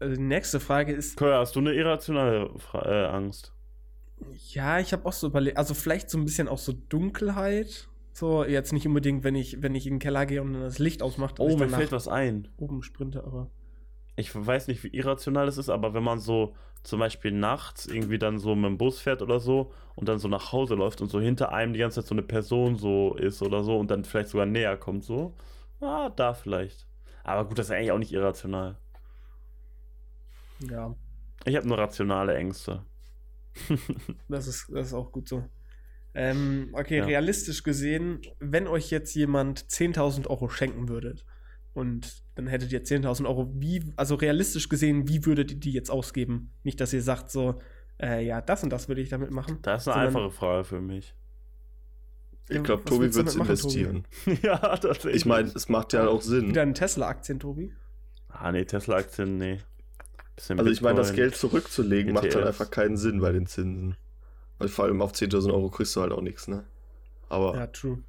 [0.00, 3.52] äh, die nächste Frage ist, Koya, hast du eine irrationale Fra äh, Angst?
[4.52, 7.88] ja, ich habe auch so überlegt, also vielleicht so ein bisschen auch so Dunkelheit.
[8.12, 10.78] So, jetzt nicht unbedingt, wenn ich, wenn ich in den Keller gehe und dann das
[10.78, 12.48] Licht ausmache, dass Oh, mir fällt was ein.
[12.56, 13.50] oben sprinte, aber.
[14.16, 18.18] Ich weiß nicht, wie irrational es ist, aber wenn man so zum Beispiel nachts irgendwie
[18.18, 21.08] dann so mit dem Bus fährt oder so und dann so nach Hause läuft und
[21.10, 24.04] so hinter einem die ganze Zeit so eine Person so ist oder so und dann
[24.04, 25.34] vielleicht sogar näher kommt, so,
[25.80, 26.86] ah, da vielleicht.
[27.24, 28.76] Aber gut, das ist eigentlich auch nicht irrational.
[30.60, 30.94] Ja,
[31.44, 32.84] Ich habe nur rationale Ängste.
[34.28, 35.44] das ist, das ist auch gut so.
[36.14, 37.04] Ähm, okay, Ja.
[37.06, 41.24] realistisch gesehen, wenn euch jetzt jemand 10.000 Euro schenken würdet
[41.72, 45.90] und dann hättet ihr 10.000 Euro, wie, also realistisch gesehen, wie würdet ihr die jetzt
[45.90, 46.52] ausgeben?
[46.62, 47.60] Nicht, dass ihr sagt so,
[48.00, 49.58] äh, ja, das und das würde ich damit machen.
[49.62, 51.14] Das ist eine sondern- einfache Frage für mich.
[52.48, 53.80] Ich glaube, Tobi wird es machen, Tobi?
[53.80, 54.06] investieren.
[54.42, 55.16] ja, tatsächlich.
[55.16, 56.48] Ich meine, es macht ja auch Sinn.
[56.48, 57.72] Wieder eine Tesla-Aktien, Tobi?
[58.28, 59.58] Ah, nee, Tesla-Aktien, nee.
[60.36, 61.12] Bisschen Also ich meine, das.
[61.12, 62.46] Geld zurückzulegen macht halt ETFs.
[62.46, 63.96] einfach keinen Sinn bei den Zinsen.
[64.58, 66.64] Weil vor allem auf 10.000 Euro kriegst du halt auch nichts, ne?
[67.28, 68.02] Aber Ja, true.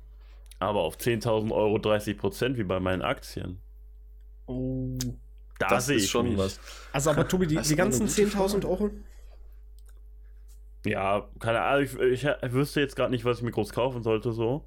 [0.59, 3.61] Aber auf 10.000 Euro 30% wie bei meinen Aktien.
[4.47, 5.17] Oh.
[5.59, 6.37] Da das sehe ist ich schon mich.
[6.37, 6.59] was.
[6.91, 8.65] Also, aber Tobi, die, die ganzen gute 10.000 Frage.
[8.65, 8.91] Euro?
[10.85, 14.03] Ja, keine Ahnung, ich, ich, ich wüsste jetzt gerade nicht, was ich mir groß kaufen
[14.03, 14.65] sollte, so.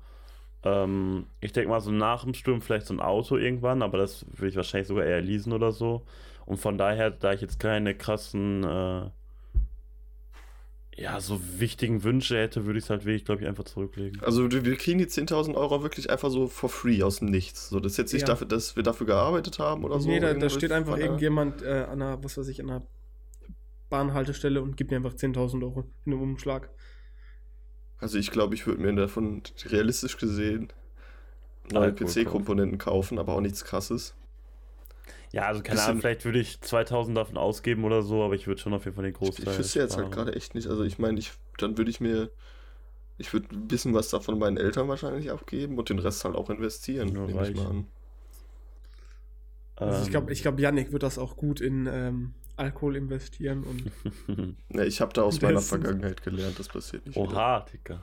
[0.65, 4.27] Ähm, ich denke mal, so nach dem Sturm vielleicht so ein Auto irgendwann, aber das
[4.33, 6.07] würde ich wahrscheinlich sogar eher leasen oder so.
[6.49, 9.11] Und von daher, da ich jetzt keine krassen, äh,
[10.97, 14.23] ja, so wichtigen Wünsche hätte, würde ich es halt wirklich, glaube ich, einfach zurücklegen.
[14.25, 17.69] Also wir kriegen die 10.000 Euro wirklich einfach so for free aus dem Nichts.
[17.69, 18.29] So, das ist jetzt nicht Ja.
[18.29, 20.09] dafür, dass wir dafür gearbeitet haben oder so.
[20.09, 22.87] nee, da, da steht einfach irgendjemand äh, an einer, was weiß ich, an einer
[23.91, 26.71] Bahnhaltestelle und gibt mir einfach 10.000 Euro in einem Umschlag.
[27.99, 30.73] Also ich glaube, ich würde mir davon realistisch gesehen
[31.71, 34.15] neue PC-Komponenten kaufen, aber auch nichts krasses.
[35.33, 38.61] Ja, also keine Ahnung, vielleicht würde ich 2000 davon ausgeben oder so, aber ich würde
[38.61, 39.53] schon auf jeden Fall den Ich, Großteil.
[39.53, 40.69] ich wüsste jetzt halt gerade echt nicht.
[40.69, 42.31] Also ich meine, ich, dann würde ich mir,
[43.19, 46.51] ich würde ein bisschen was davon meinen Eltern wahrscheinlich abgeben und den Rest halt auch
[46.51, 47.87] investieren, Ja, nehme ich mal an.
[49.77, 53.65] Also ich Ähm, glaube, ich glaub, Yannick wird das auch gut in ähm, Alkohol investieren
[53.65, 53.93] und
[54.69, 57.23] Ne, ich habe da aus meiner Vergangenheit gelernt, das passiert nicht.
[57.23, 57.29] wieder.
[57.33, 58.03] Oha, Digga.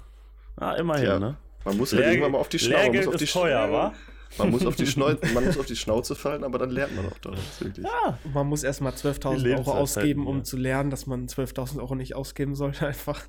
[0.57, 1.37] Ah, immerhin, Tja, ne?
[1.63, 2.87] Man muss halt irgendwann mal auf die Schnauze.
[2.87, 3.93] Man muss Lehrgeld auf die ist teuer, wa?
[4.37, 7.05] Man muss, auf die Schnauze, man muss auf die Schnauze fallen, aber dann lernt man
[7.07, 7.85] auch daraus, wirklich.
[7.85, 10.43] Ja, man muss erstmal Die 12.000 Euro ausgeben, um ja.
[10.43, 12.87] zu lernen, dass man 12.000 Euro nicht ausgeben sollte.
[12.87, 13.27] Einfach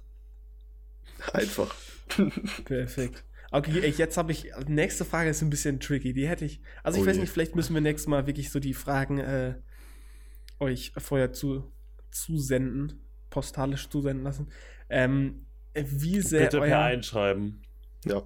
[1.33, 1.75] Einfach.
[2.65, 3.25] perfekt.
[3.51, 4.51] Okay, ey, jetzt habe ich.
[4.67, 6.13] Nächste Frage ist ein bisschen tricky.
[6.13, 6.61] Die hätte ich.
[6.83, 7.23] Also, ich Oh weiß je.
[7.23, 9.55] nicht, vielleicht müssen wir nächstes Mal wirklich so die Fragen äh,
[10.59, 11.71] euch vorher zu,
[12.11, 13.01] zusenden,
[13.31, 14.49] postalisch zusenden lassen.
[14.89, 16.79] Ähm, wie sehr bitte per euer.
[16.79, 17.63] einschreiben.
[18.05, 18.23] Ja.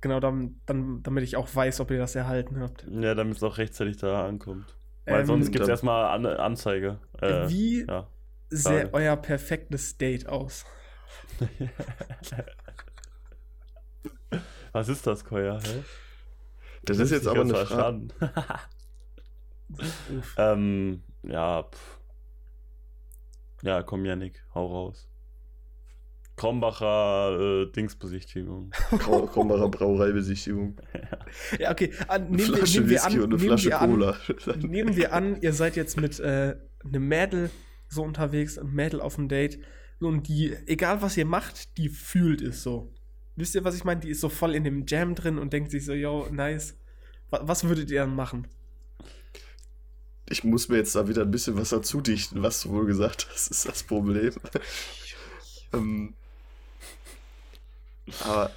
[0.00, 2.86] Genau, dann, dann, damit ich auch weiß, ob ihr das erhalten habt.
[2.88, 4.76] Ja, damit es auch rechtzeitig da ankommt.
[5.06, 6.98] Weil Ähm, sonst gibt es erstmal An Anzeige.
[7.20, 8.06] Äh, wie ja.
[8.50, 8.94] sähe Frage.
[8.94, 10.64] euer perfektes Date aus?
[14.72, 15.58] Was ist das, Koya?
[15.60, 15.82] Hä?
[16.84, 17.66] Das ist jetzt aber eine Frage.
[17.66, 18.08] verstanden.
[20.18, 20.34] Uff.
[20.38, 21.98] ähm, ja, pff.
[23.62, 25.08] Ja, komm, Yannick, hau raus.
[26.36, 28.70] Krombacher äh, Dingsbesichtigung.
[28.98, 30.76] Krombacher Brauereibesichtigung.
[31.58, 31.92] Ja, okay.
[32.08, 33.90] An, Eine nehmen, wir, Flasche nehmen wir Whisky an, und eine nehmen Flasche wir an,
[33.90, 34.16] Cola.
[34.68, 37.50] nehmen wir an, ihr seid jetzt mit äh, einem Mädel
[37.88, 39.58] so unterwegs, ein Mädel auf dem Date.
[39.98, 42.92] Und die, egal was ihr macht, die fühlt es so.
[43.36, 44.00] Wisst ihr, was ich meine?
[44.00, 46.76] Die ist so voll in dem Jam drin und denkt sich so, yo, nice.
[47.30, 48.46] Wa- Was würdet ihr dann machen?
[50.28, 53.26] Ich muss mir jetzt da wieder ein bisschen was dazu dichten, was du wohl gesagt
[53.30, 54.32] hast, ist das Problem.
[55.72, 56.14] ähm,
[58.24, 58.50] aber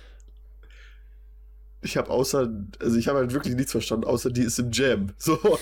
[1.82, 5.14] ich habe außer, also ich habe halt wirklich nichts verstanden, außer die ist im Jam.
[5.18, 5.40] So.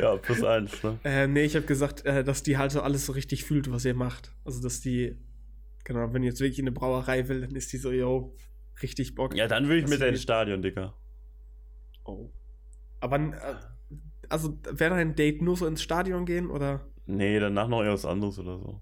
[0.00, 0.98] ja, plus eins, ne?
[1.04, 3.84] Äh, nee, ich habe gesagt, äh, dass die halt so alles so richtig fühlt, was
[3.84, 4.32] ihr macht.
[4.44, 5.16] Also, dass die,
[5.84, 8.34] genau, wenn ihr jetzt wirklich in eine Brauerei will, dann ist die so, yo,
[8.82, 9.36] richtig Bock.
[9.36, 10.22] Ja, dann würde ich mit ins.
[10.22, 10.94] Stadion, Digga.
[12.04, 12.30] Oh.
[12.98, 13.54] Aber, äh,
[14.28, 16.84] also, wäre dein Date nur so ins Stadion gehen oder?
[17.06, 18.80] Nee, danach noch irgendwas anderes oder so.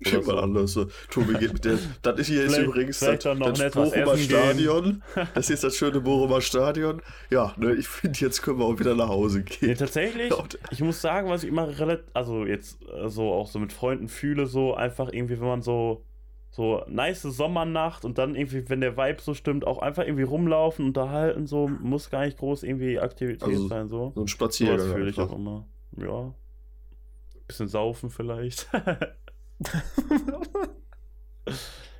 [0.00, 0.36] Mal so.
[0.38, 0.72] anders.
[0.72, 0.86] So.
[1.10, 1.78] Tobi geht mit der.
[2.02, 4.16] Das hier ist übrigens das, dann noch das Bochumer.
[4.16, 5.02] Stadion.
[5.34, 7.02] Das ist das schöne Bochumer Stadion.
[7.30, 9.76] Ja, ne, ich finde, jetzt können wir auch wieder nach Hause gehen.
[9.76, 13.48] tatsächlich, Ja, und- ich muss sagen, was ich immer relativ, also jetzt äh, so auch
[13.48, 16.04] so mit Freunden fühle, so einfach irgendwie, wenn man so,
[16.50, 20.86] so nice Sommernacht und dann irgendwie, wenn der Vibe so stimmt, auch einfach irgendwie rumlaufen,
[20.86, 24.12] unterhalten, so, muss gar nicht groß irgendwie Aktivität Also, sein, so.
[24.14, 24.92] So ein Spaziergang.
[24.92, 25.66] fühle ich auch immer.
[25.96, 26.34] Ja.
[27.46, 28.68] Bisschen saufen vielleicht.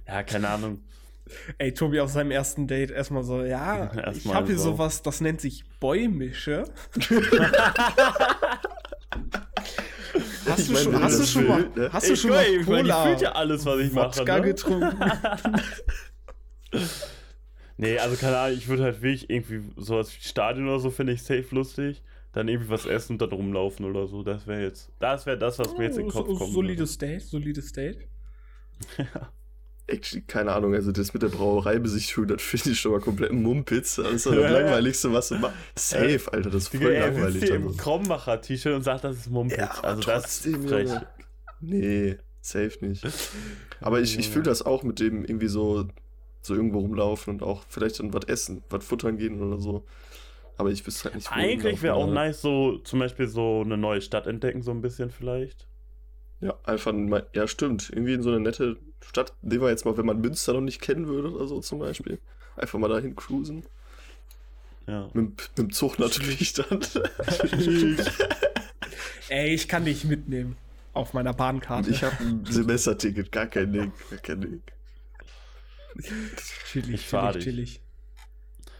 [0.07, 0.81] ja, keine Ahnung.
[1.59, 4.73] Ey, Tobi auf seinem ersten Date erstmal so, ja, ich Erstmal habe hier so.
[4.73, 6.65] sowas, das nennt sich Bäumische.
[10.47, 11.91] hast Ich du schon, hast du das schon mal, ne?
[11.93, 14.19] hast du schon mal ich Cola fühlt ja alles, was ich mache.
[14.19, 14.43] Wodka Ne?
[14.43, 14.99] getrunken?
[17.81, 21.13] Nee, also keine Ahnung, ich würde halt wirklich irgendwie sowas wie Stadion oder so finde
[21.13, 22.03] ich safe lustig.
[22.33, 24.23] Dann irgendwie was essen und dann rumlaufen oder so.
[24.23, 26.53] Das wäre jetzt, das wäre das, was mir jetzt in den Oh, Kopf kommt.
[26.53, 28.07] Solides Date, solides Date.
[29.87, 33.97] Actually, keine Ahnung, also das mit der Brauereibesichtigung, das finde ich schon mal komplett Mumpitz.
[33.97, 35.57] Das ist das Langweiligste, was du machst.
[35.77, 37.43] Safe, Alter, das ist Digga, voll sitzt langweilig.
[37.45, 37.77] hier im dann.
[37.79, 39.57] Krombacher-T-Shirt und sagt, das ist Mumpitz.
[39.59, 40.91] Ja, aber also das trotzdem, ist frech.
[41.61, 43.03] Nee, safe nicht.
[43.81, 45.89] Aber ich, ich fühle das auch mit dem irgendwie so,
[46.43, 49.87] so irgendwo rumlaufen und auch vielleicht dann was essen, was futtern gehen oder so.
[50.59, 53.77] Aber ich wüsste halt nicht, wo Eigentlich wäre auch nice, so zum Beispiel so eine
[53.77, 55.69] neue Stadt entdecken, so ein bisschen vielleicht.
[56.41, 57.91] Ja, einfach mal, ja, stimmt.
[57.91, 59.33] Irgendwie in so eine nette Stadt.
[59.41, 62.19] Nehmen wir jetzt mal, wenn man Münster noch nicht kennen würde oder so zum Beispiel.
[62.57, 63.65] Einfach mal dahin cruisen.
[64.89, 65.09] Ja.
[65.15, 66.81] Mit, mit dem Zug natürlich dann.
[69.29, 70.57] Ey, ich kann dich mitnehmen.
[70.93, 71.91] Auf meiner Bahnkarte.
[71.91, 73.93] Ich habe ein Semesterticket, gar kein Ding.
[74.11, 74.63] Gar kein Ding.
[76.67, 77.45] chillig, chillig, dich.
[77.45, 77.81] chillig.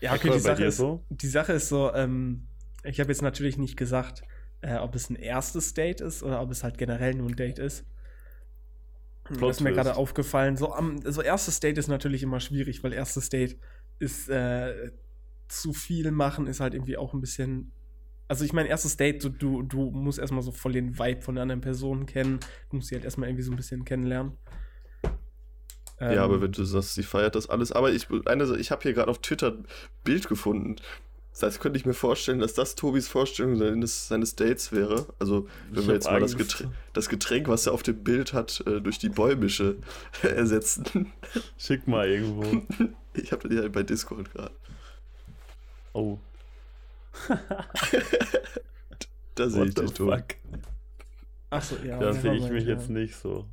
[0.01, 1.05] Ja, okay, die Sache, ist, so?
[1.09, 2.47] die Sache ist so, ähm,
[2.85, 4.23] ich habe jetzt natürlich nicht gesagt,
[4.61, 7.59] äh, ob es ein erstes Date ist oder ob es halt generell nur ein Date
[7.59, 7.85] ist.
[9.25, 10.57] Plot das ist mir gerade aufgefallen.
[10.57, 13.59] So, am, so erstes Date ist natürlich immer schwierig, weil erstes Date
[13.99, 14.93] ist äh,
[15.49, 17.73] zu viel machen, ist halt irgendwie auch ein bisschen
[18.29, 21.35] Also ich meine, erstes Date, du, du, du musst erstmal so voll den Vibe von
[21.35, 22.41] der anderen Person kennen.
[22.71, 24.33] Du musst sie halt erstmal irgendwie so ein bisschen kennenlernen.
[26.01, 27.73] Ja, Ähm, aber wenn du sagst, sie feiert das alles.
[27.73, 29.67] Aber ich, eine, ich habe hier gerade auf Twitter ein
[30.05, 30.77] Bild gefunden.
[31.33, 35.07] Das heißt, könnte ich mir vorstellen, dass das Tobis Vorstellung seines, seines Dates wäre.
[35.21, 36.37] Also, wenn Ich wir jetzt mal das.
[36.37, 39.77] Getränk, das Getränk, was er auf dem Bild hat, äh, durch die Bäumische
[40.23, 41.13] ersetzen.
[41.57, 42.63] Schick mal irgendwo.
[43.15, 44.55] Ich habe ja bei Discord gerade.
[45.93, 46.19] Oh.
[49.35, 50.17] Da sehe ich dich, Tobi.
[50.17, 50.25] fuck?
[51.51, 51.99] Achso, ja.
[51.99, 52.75] Da sehe ich mich ja.
[52.75, 53.47] jetzt nicht so.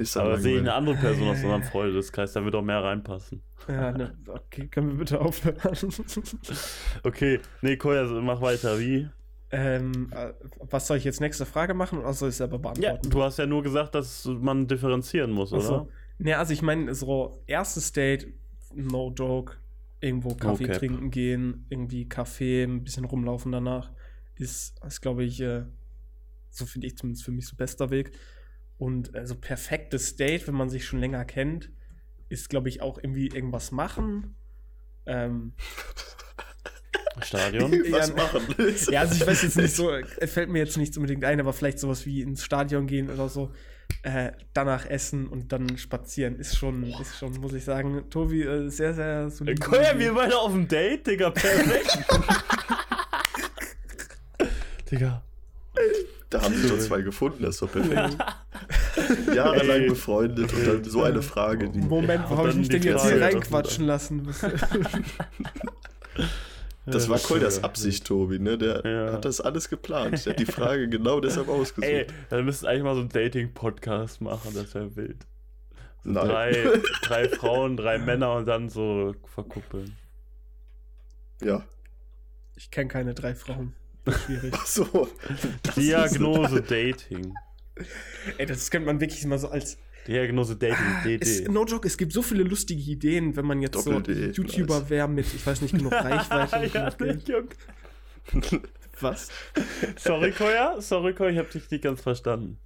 [0.00, 2.82] Ich sag Aber sehe ich eine andere Person aus unserem Freundeskreis, da wird auch mehr
[2.82, 3.42] reinpassen.
[3.66, 5.56] Ja, ne, okay, können wir bitte aufhören?
[7.02, 8.78] Okay, nee, Koya, also mach weiter.
[8.78, 9.08] Wie?
[9.50, 12.60] ähm, äh, was soll ich jetzt nächste Frage machen oder soll ich es selber Ja,
[12.62, 13.10] beantworten?
[13.10, 15.74] du hast ja nur gesagt, dass man differenzieren muss, Ach so.
[15.74, 15.88] oder?
[16.18, 18.26] Ne, also ich meine, so erstes Date,
[18.74, 19.54] no joke,
[20.00, 20.78] irgendwo Kaffee cap.
[20.78, 23.90] trinken gehen, irgendwie Kaffee, ein bisschen rumlaufen danach,
[24.36, 25.64] ist, ist glaube ich, äh,
[26.50, 28.12] so finde ich zumindest für mich so bester Weg.
[28.78, 31.70] Und also perfektes Date, wenn man sich schon länger kennt,
[32.28, 34.36] ist, glaube ich, auch irgendwie irgendwas machen.
[35.06, 35.52] Ähm,
[37.22, 37.72] Stadion?
[37.90, 38.54] Was Ja, machen?
[38.90, 41.52] ja, also ich weiß jetzt nicht so, äh, fällt mir jetzt nichts unbedingt ein, aber
[41.52, 43.52] vielleicht sowas wie ins Stadion gehen oder so.
[44.02, 48.68] Äh, danach essen und dann spazieren ist schon, ist schon, muss ich sagen, Tobi, äh,
[48.68, 49.60] sehr, sehr solide.
[49.60, 51.98] Koya, wir beide auf dem Date, Digga, perfekt.
[54.90, 55.24] Digga.
[56.30, 58.18] Da haben sich doch zwei gefunden, das ist doch perfekt.
[59.34, 59.88] Jahrelang Ey.
[59.88, 61.78] befreundet und dann so eine Frage, die.
[61.78, 64.28] Moment, Ja, wo habe ich dann mich die denn jetzt hier reinquatschen lassen?
[66.86, 68.56] Das war Koljas Absicht, Tobi, ne?
[68.56, 69.12] Der Ja.
[69.12, 70.24] hat das alles geplant.
[70.24, 71.84] Der hat die Frage genau deshalb ausgesucht.
[71.86, 75.18] Ey, dann müssten eigentlich mal so einen Dating-Podcast machen, das wäre wild.
[76.04, 76.28] So Nein.
[76.28, 79.96] drei, drei Frauen, drei Männer und dann so verkuppeln.
[81.42, 81.62] Ja.
[82.56, 83.74] Ich kenne keine drei Frauen.
[84.26, 84.52] Schwierig.
[84.56, 85.08] Ach so.
[85.76, 87.34] Diagnose Dating.
[88.38, 89.78] Ey, das könnte man wirklich mal so als.
[90.06, 91.50] Diagnose Dating, Es, DD.
[91.52, 94.88] no joke, es gibt so viele lustige Ideen, wenn man jetzt so Doppel-D, YouTuber nice.
[94.90, 96.70] wäre mit, ich weiß nicht, genug Reichweite.
[96.72, 97.50] ja, genug.
[99.00, 99.28] Was?
[99.96, 102.58] Sorry, Koya, sorry, Koya, ich hab dich nicht ganz verstanden.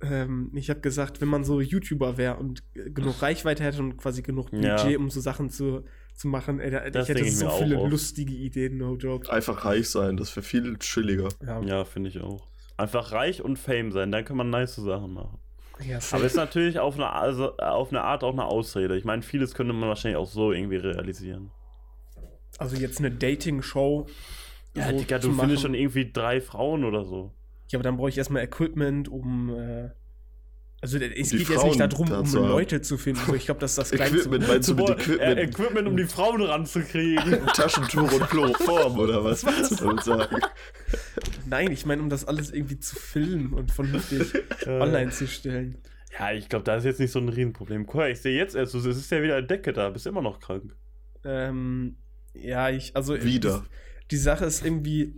[0.00, 4.22] Ähm, ich habe gesagt, wenn man so YouTuber wäre und genug Reichweite hätte und quasi
[4.22, 4.76] genug Ja.
[4.76, 5.84] Budget, um so Sachen zu,
[6.14, 9.30] zu machen, ey, da, Das ich hätte ich so viele lustige Ideen, no joke.
[9.32, 11.28] Einfach reich sein, das wäre viel chilliger.
[11.44, 12.46] Ja, Ja, finde ich auch.
[12.76, 15.38] Einfach reich und Fame sein, dann kann man nice Sachen machen.
[15.84, 18.96] ja Aber ist natürlich auf eine, also auf eine Art auch eine Ausrede.
[18.96, 21.50] Ich meine, vieles könnte man wahrscheinlich auch so irgendwie realisieren.
[22.58, 24.06] also jetzt eine Dating-Show.
[24.76, 27.32] Ja, so Digga, zu du findest schon irgendwie drei Frauen oder so.
[27.70, 29.50] Ja, aber dann brauche ich erstmal Equipment, um.
[29.54, 29.90] Äh,
[30.84, 32.30] also es die geht jetzt Frauen nicht darum, da um.
[32.34, 33.22] Leute zu finden.
[33.26, 34.18] So, ich glaube, das ist das Kleinste.
[34.18, 35.38] Equipment, meinst du mit Equipment?
[35.38, 37.46] äh, Equipment, um die Frauen ranzukriegen.
[37.54, 40.36] Taschentuch und Chloroform oder was willst du damit sagen?
[41.46, 44.34] Nein, ich meine, um das alles irgendwie zu filmen und vernünftig
[44.66, 45.78] online zu stellen.
[46.18, 47.86] Ja, ich glaube, da ist jetzt nicht so ein Riesenproblem.
[47.86, 50.38] Koya, ich sehe jetzt erst, es ist ja wieder eine Decke da, bist immer noch
[50.38, 50.76] krank.
[51.24, 51.96] Ähm,
[52.34, 53.14] ja, ich, also.
[53.24, 53.64] Wieder.
[54.02, 55.14] Die, die Sache ist irgendwie,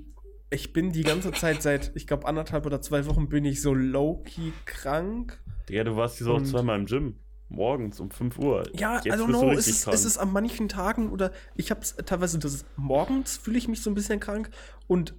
[0.57, 3.75] ich bin die ganze Zeit seit, ich glaube, anderthalb oder zwei Wochen bin ich so
[3.75, 5.39] low-key krank.
[5.69, 7.17] Digga, du warst diese Woche Und- zweimal im Gym.
[7.49, 8.65] Morgens um 5 Uhr.
[8.75, 9.95] Ja, Jetzt I don't know, ist, krank.
[9.95, 13.69] es ist an manchen Tagen oder ich habe es teilweise, das ist, morgens fühle ich
[13.69, 14.51] mich so ein bisschen krank
[14.89, 15.15] und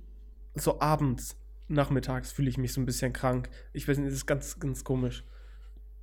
[0.56, 1.38] so abends,
[1.70, 3.50] nachmittags fühle ich mich so ein bisschen krank.
[3.72, 5.24] Ich weiß nicht, das ist ganz, ganz komisch.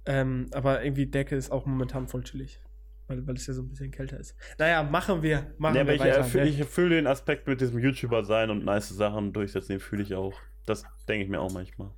[0.06, 2.60] Ähm, aber irgendwie Decke ist auch momentan voll chillig.
[3.06, 4.34] Weil, weil es ja so ein bisschen kälter ist.
[4.58, 5.52] Naja, machen wir.
[5.58, 6.16] Machen aber wir ich, weiter.
[6.18, 6.48] erfüll, ne?
[6.48, 10.14] ich fühle den Aspekt mit diesem YouTuber sein und nice Sachen durchsetzen, den fühle ich
[10.14, 10.34] auch.
[10.64, 11.90] Das denke ich mir auch manchmal.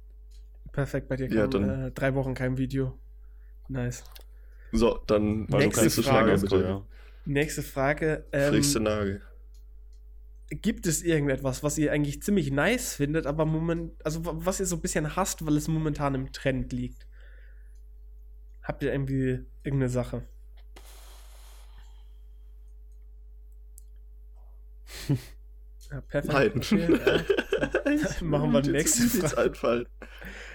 [0.73, 2.99] Perfekt, bei dir Ja, kam dann- äh, drei Wochen kein Video.
[3.69, 4.03] Nice.
[4.73, 6.57] So, dann Nächste Frage, schlagen, bitte.
[6.63, 6.87] Koya.
[7.25, 8.25] Nächste Frage.
[8.33, 9.23] Ähm, Frischste Nagel.
[10.51, 14.67] gibt es irgendetwas, was ihr eigentlich ziemlich nice findet, aber moment, also wa- was ihr
[14.67, 17.07] so ein bisschen hasst, weil es momentan im Trend liegt?
[18.63, 20.23] Habt ihr irgendwie irgendeine Sache?
[25.91, 26.33] Ja, perfekt.
[26.33, 26.51] Nein.
[26.57, 28.11] Okay, ja.
[28.23, 29.39] Machen wir die nächste Frage.
[29.39, 29.87] Einfallen.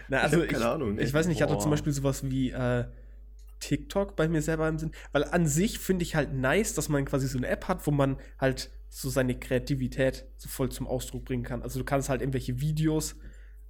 [0.10, 1.62] Na, Ich also ich, keine Ahnung, ich weiß nicht, ich hatte Boah.
[1.62, 2.86] zum Beispiel sowas wie äh,
[3.62, 7.06] TikTok bei mir selber im Sinn, weil an sich finde ich halt nice, dass man
[7.06, 11.24] quasi so eine App hat, wo man halt so seine Kreativität so voll zum Ausdruck
[11.24, 11.62] bringen kann.
[11.62, 13.16] Also du kannst halt irgendwelche Videos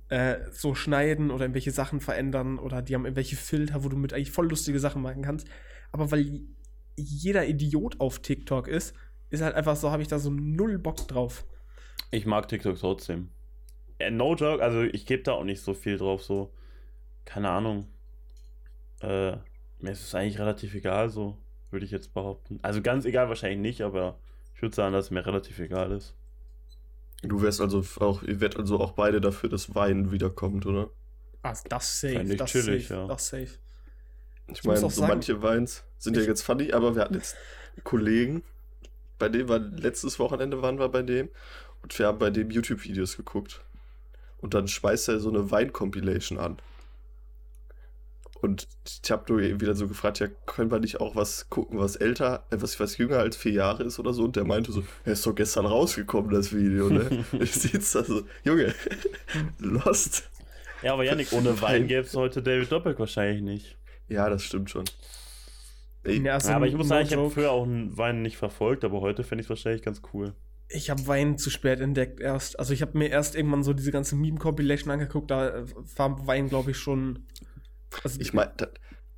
[0.10, 4.14] äh, so schneiden oder irgendwelche Sachen verändern oder die haben irgendwelche Filter, wo du mit
[4.14, 5.48] eigentlich voll lustige Sachen machen kannst.
[5.92, 6.42] Aber weil
[6.96, 8.96] jeder Idiot auf TikTok ist,
[9.32, 11.46] ist halt einfach so, habe ich da so null Bock drauf.
[12.12, 13.30] Ich mag TikTok trotzdem.
[14.00, 16.54] Äh, no joke, also ich gebe da auch nicht so viel drauf, so.
[17.26, 17.88] Keine Ahnung.
[19.02, 19.32] Äh,
[19.80, 21.38] mir ist es eigentlich relativ egal, so,
[21.72, 22.60] würde ich jetzt behaupten.
[22.62, 24.20] Also ganz egal wahrscheinlich nicht, aber
[24.56, 26.14] ich würde sagen, dass es mir relativ egal ist.
[27.24, 30.90] Du wärst also auch, ihr werdet also auch beide dafür, dass Wein wiederkommt, oder?
[31.44, 33.08] Ah, das safe, ich das chillig, safe, ja.
[33.08, 33.44] das safe.
[34.48, 37.36] Ich Ich meine, so sagen- manche Weins sind ja jetzt funny, aber wir hatten jetzt
[37.84, 38.44] Kollegen,
[39.22, 41.30] bei dem war letztes Wochenende waren wir bei dem
[41.84, 43.62] und wir haben bei dem YouTube-Videos geguckt.
[44.40, 46.58] Und dann schmeißt er so eine Wein-Compilation an.
[48.42, 48.68] Und
[49.04, 52.48] ich habe nur wieder so gefragt, ja, können wir nicht auch was gucken, was älter,
[52.50, 54.24] äh, was, was jünger als vier Jahre ist oder so?
[54.24, 57.24] Und der meinte so, er ist doch gestern rausgekommen, das Video, ne?
[57.40, 58.74] ich sitze da so, Junge,
[59.60, 60.32] Lost.
[60.82, 61.82] Ja, aber Janik, ohne Wein.
[61.82, 63.78] Wein gäbe es heute David Doppelk wahrscheinlich nicht.
[64.10, 64.86] Ja, das stimmt schon.
[66.06, 68.84] Ja, ja, aber ich muss no sagen, ich habe früher auch einen Wein nicht verfolgt,
[68.84, 70.34] aber heute fände ich es wahrscheinlich ganz cool.
[70.68, 72.58] Ich habe Wein zu spät entdeckt erst.
[72.58, 76.50] Also ich habe mir erst irgendwann so diese ganze Meme-Compilation angeguckt, da äh, war Wein,
[76.50, 77.28] glaube ich, schon.
[78.04, 78.66] Also, ich meine, da,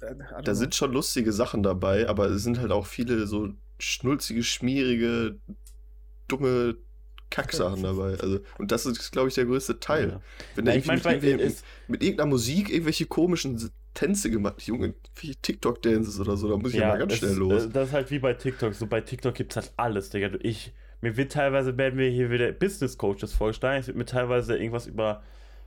[0.01, 4.43] äh, Da sind schon lustige Sachen dabei, aber es sind halt auch viele so schnulzige,
[4.43, 5.37] schmierige,
[6.27, 6.75] dumme
[7.29, 8.17] Kacksachen dabei.
[8.19, 10.09] Also, und das ist, glaube ich, der größte Teil.
[10.09, 10.21] Ja.
[10.55, 16.19] Wenn Ja, ich meine, mit, mit irgendeiner Musik irgendwelche komischen Tänze gemacht, Junge, wie TikTok-Dances
[16.19, 17.65] oder so, da muss ich ja, mal ganz es- schnell los.
[17.65, 18.73] äh, Das ist halt wie bei TikTok.
[18.73, 20.29] So bei TikTok gibt es halt alles, Digga.
[20.41, 23.79] Ich, mir wird teilweise, werden mir hier wieder Business Coaches vorgeschlagen.
[23.79, 25.21] Es wird mir teilweise irgendwas über,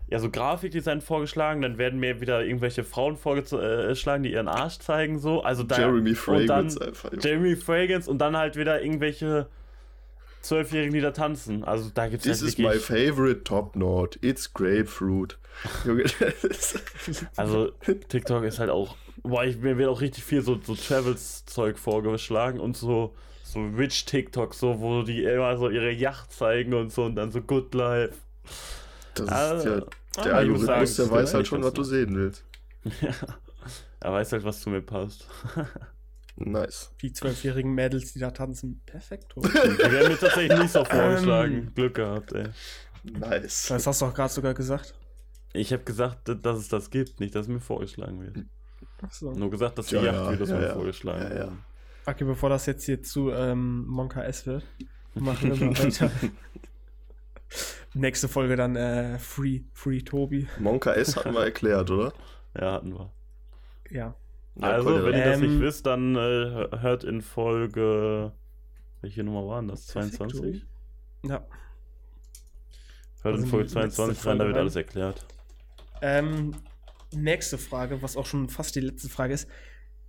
[0.09, 1.63] ja, so Grafikdesign vorgeschlagen.
[1.63, 5.43] Dann werden mir wieder irgendwelche Frauen vorgeschlagen, die ihren Arsch zeigen, so.
[5.43, 7.11] Also da, Jeremy und Fragrance dann einfach.
[7.13, 7.23] Junge.
[7.25, 9.47] Jeremy Fragrance und dann halt wieder irgendwelche
[10.47, 11.65] Zwölfjährigen, die da tanzen.
[11.65, 14.19] Also da gibt es This halt is my favorite top note.
[14.23, 15.39] It's grapefruit.
[16.43, 16.81] Ist,
[17.37, 17.71] Also
[18.09, 22.61] TikTok ist halt auch, boah, ich, mir wird auch richtig viel so, so Travels-Zeug vorgeschlagen
[22.61, 27.05] und so, so Rich TikTok, so, wo die immer so ihre Yacht zeigen und so
[27.05, 28.15] und dann so Good Life.
[29.15, 32.17] das ist Also, ja, der muss Algorithmus, der weiß halt ist schon, was du sehen
[32.17, 32.45] willst.
[33.01, 33.11] Ja.
[33.99, 35.27] Er weiß halt, was zu mir passt.
[36.37, 36.93] Nice.
[37.01, 38.83] Die zwölfjährigen Mädels, die da tanzen.
[38.85, 39.35] Perfekt.
[39.37, 41.55] Die werden mir tatsächlich nicht so vorgeschlagen.
[41.55, 41.75] Ähm.
[41.75, 42.49] Glück gehabt, ey.
[43.05, 43.67] Nice.
[43.69, 44.95] Das hast du auch gerade sogar gesagt.
[45.53, 48.45] Ich habe gesagt, dass es das gibt, nicht, dass es mir vorgeschlagen wird.
[49.01, 49.33] Achso.
[49.33, 50.75] Nur gesagt, dass die Ja, Yacht ja, wird, dass ja, mir ja.
[50.75, 51.53] vorgeschlagen Ja, ja.
[52.05, 54.65] Okay, bevor das jetzt hier zu ähm, Monka S wird,
[55.15, 56.11] machen wir mal weiter.
[57.95, 60.47] Nächste Folge dann äh, Free, Free Tobi.
[60.59, 62.13] Monka S hatten wir erklärt, oder?
[62.59, 63.11] Ja, hatten wir.
[63.91, 64.15] Ja.
[64.61, 68.33] Ja, also, wenn ihr das Ähm, nicht wisst, dann äh, hört in Folge.
[69.03, 69.87] Welche Nummer waren das?
[69.87, 70.67] Perfekt, 22?
[71.25, 71.45] Ja.
[73.23, 75.27] Hört in Also Folge die letzte 22 rein, da Folge wird alles erklärt.
[76.01, 76.55] Ähm,
[77.13, 79.49] nächste Frage, was auch schon fast die letzte Frage ist.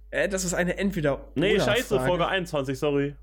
[0.09, 2.07] Äh, das ist eine entweder Nee, oder scheiße, Frage.
[2.07, 3.15] Folge 21, sorry.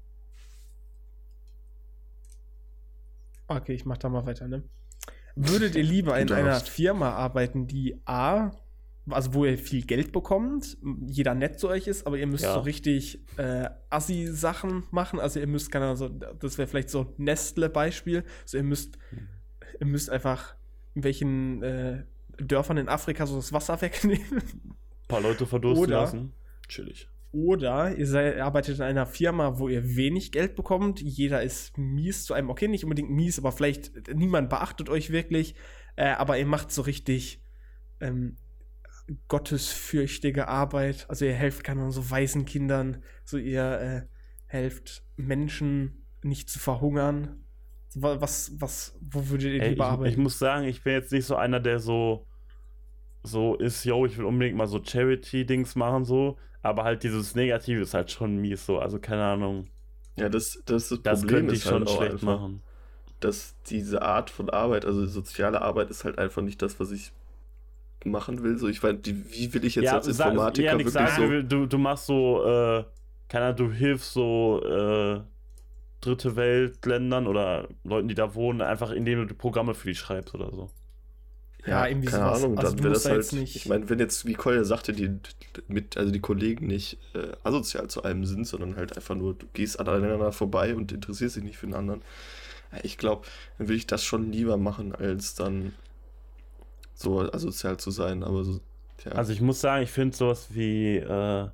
[3.49, 4.63] Okay, ich mach da mal weiter, ne?
[5.37, 6.61] Würdet ihr lieber in einer.
[6.61, 8.53] Firma arbeiten, die A,
[9.11, 12.55] also wo ihr viel Geld bekommt, jeder nett zu euch ist, aber ihr müsst Ja.
[12.55, 17.01] so richtig äh, Assi-Sachen machen, also ihr müsst, keine Ahnung, so, das wäre vielleicht so
[17.03, 18.99] ein Nestle-Beispiel, so ihr müsst,
[19.81, 20.55] ihr müsst einfach
[20.95, 22.05] in welchen äh,
[22.39, 24.25] Dörfern in Afrika so das Wasser wegnehmen.
[24.33, 24.77] Ein
[25.09, 26.33] paar Leute verdursten Oder- lassen.
[26.69, 27.09] Chillig.
[27.33, 31.03] Oder ihr seid, ihr arbeitet in einer Firma, wo ihr wenig Geld bekommt.
[31.03, 32.49] Jeder ist mies zu einem.
[32.49, 35.57] Okay, nicht unbedingt mies, aber vielleicht niemand beachtet euch wirklich.
[35.97, 37.43] Äh, aber ihr macht so richtig
[38.01, 38.37] ähm,
[39.29, 41.07] gottesfürchtige Arbeit.
[41.09, 43.03] Also ihr helft, keine Ahnung, so weißen Kindern.
[43.25, 44.09] So ihr äh,
[44.47, 47.45] helft Menschen nicht zu verhungern.
[47.95, 50.13] Was, was, wo würdet ihr Ey, lieber ich, arbeiten?
[50.13, 52.27] ich muss sagen, ich bin jetzt nicht so einer, der so
[53.23, 56.39] so ist, yo, ich will unbedingt mal so Charity-Dings machen, so.
[56.63, 58.79] Aber halt dieses Negative ist halt schon mies, so.
[58.79, 59.69] Also keine Ahnung.
[60.17, 62.63] Ja, das, das, das Das Problem könnte ich ist schon halt auch schlecht einfach, machen.
[63.21, 67.13] dass diese Art von Arbeit, also soziale Arbeit, ist halt einfach nicht das, was ich
[68.05, 68.59] machen will.
[68.59, 71.49] So, ich meine, wie will ich jetzt als sag- Informatiker ja, wirklich sagen, so.
[71.49, 72.85] du, du machst so, äh,
[73.29, 75.21] keine Ahnung, du hilfst so äh,
[76.01, 80.51] dritte Weltländern oder Leuten, die da wohnen, einfach indem du Programme für die schreibst oder
[80.51, 80.71] so.
[81.67, 82.43] Ja, irgendwie keine sowas.
[82.43, 83.23] Ahnung, Also dann du wäre das da halt.
[83.23, 85.13] jetzt nicht- Ich meine, wenn jetzt, wie Kolja sagte, die
[85.67, 89.47] mit, also die Kollegen nicht äh, asozial zu einem sind, sondern halt einfach nur, du
[89.55, 92.03] gehst aneinander vorbei und interessierst dich nicht für den anderen.
[92.71, 93.27] Ja, Ich glaube,
[93.57, 95.73] dann würde ich das schon lieber machen, als dann
[96.95, 98.61] so asozial zu sein, aber so,
[99.05, 99.13] ja.
[99.13, 101.49] Also ich muss sagen, ich finde sowas wie äh,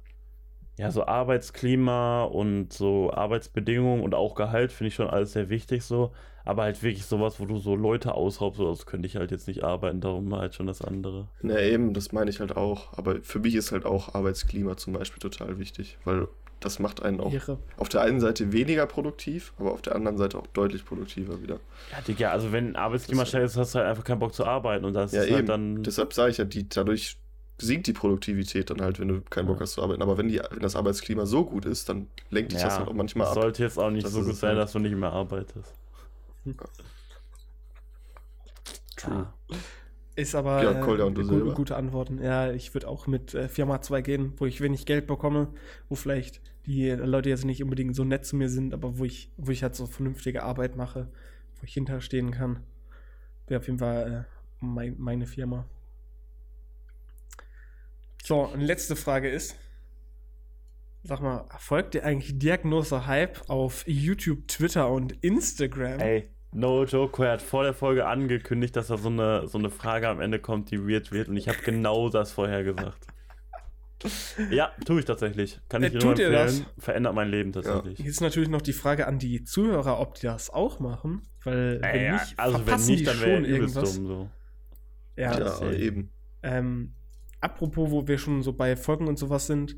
[0.78, 5.84] ja so Arbeitsklima und so Arbeitsbedingungen und auch Gehalt finde ich schon alles sehr wichtig
[5.84, 6.12] so.
[6.45, 9.47] Aber halt wirklich sowas, wo du so Leute ausraubst, so, das könnte ich halt jetzt
[9.47, 11.28] nicht arbeiten, darum halt schon das andere.
[11.43, 12.97] Na eben, das meine ich halt auch.
[12.97, 16.28] Aber für mich ist halt auch Arbeitsklima zum Beispiel total wichtig, weil
[16.61, 17.59] das macht einen auch Ihre.
[17.79, 21.59] auf der einen Seite weniger produktiv, aber auf der anderen Seite auch deutlich produktiver wieder.
[21.91, 24.19] Ja, Digga, also wenn ein Arbeitsklima Das ist schlecht ist, hast du halt einfach keinen
[24.19, 25.37] Bock zu arbeiten und das Ja, ist eben.
[25.37, 25.83] halt dann.
[25.83, 27.17] Deshalb sage ich ja, die, dadurch
[27.59, 29.63] sinkt die Produktivität dann halt, wenn du keinen Bock Ja.
[29.63, 30.01] hast zu arbeiten.
[30.03, 32.89] Aber wenn, die, wenn das Arbeitsklima so gut ist, dann lenkt dich das ja, halt
[32.89, 33.43] auch manchmal das ab.
[33.43, 34.59] sollte jetzt auch nicht Das so gut sein, halt.
[34.61, 35.75] dass du nicht mehr arbeitest.
[38.97, 39.27] True.
[40.21, 41.45] Ist aber Ja, Kolja und du äh, selber.
[41.45, 42.23] gute, gute Antworten.
[42.23, 45.49] Ja, ich würde auch mit äh, Firma 2 gehen, wo ich wenig Geld bekomme,
[45.89, 49.31] wo vielleicht die Leute jetzt nicht unbedingt so nett zu mir sind, aber wo ich,
[49.39, 51.09] wo ich halt so vernünftige Arbeit mache,
[51.59, 52.61] wo ich hinterstehen kann.
[53.47, 55.64] Wäre auf jeden Fall äh, mein, meine Firma.
[58.23, 59.57] So, und letzte Frage ist:
[61.03, 65.99] Sag mal, folgt dir eigentlich Diagnose Hype auf YouTube, Twitter und Instagram?
[65.99, 69.71] Ey, no joke, er hat vor der Folge angekündigt, dass da so eine, so eine
[69.71, 73.07] Frage am Ende kommt, die weird wird und ich habe genau das vorher gesagt.
[74.51, 75.61] Ja, tue ich tatsächlich.
[75.69, 76.65] Kann ich Äh, nur empfehlen.
[76.79, 77.99] Verändert mein Leben tatsächlich.
[77.99, 81.21] Jetzt natürlich noch die Frage an die Zuhörer, ob die das auch machen.
[81.45, 83.97] Weil, wenn nicht, also wenn verpassen nicht, die dann wäre irgendwas.
[83.97, 84.31] dumm so.
[85.17, 86.11] Ja, Ja, das- eben.
[86.43, 86.95] Ähm,
[87.43, 89.77] apropos, wo wir schon so bei Folgen und sowas sind,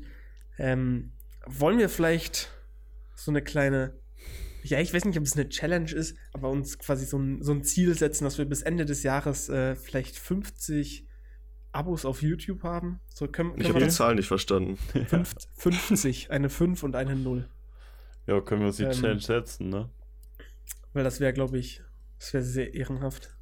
[0.57, 1.11] ähm,
[1.45, 2.49] wollen wir vielleicht
[3.15, 3.99] so eine kleine,
[4.63, 7.51] ja, ich weiß nicht, ob es eine Challenge ist, aber uns quasi so ein, so
[7.51, 11.05] ein Ziel setzen, dass wir bis Ende des Jahres äh, vielleicht 50
[11.71, 12.99] Abos auf YouTube haben.
[13.09, 14.77] So können, Ich können habe wir die Zahl nicht verstanden.
[15.09, 15.33] das?
[15.57, 17.49] Fünf- 50, eine 5 und eine 0.
[18.27, 19.89] Ja, können wir uns die Ähm, Challenge setzen, ne?
[20.93, 21.81] Weil das wäre, glaube ich,
[22.19, 23.35] das wäre sehr ehrenhaft.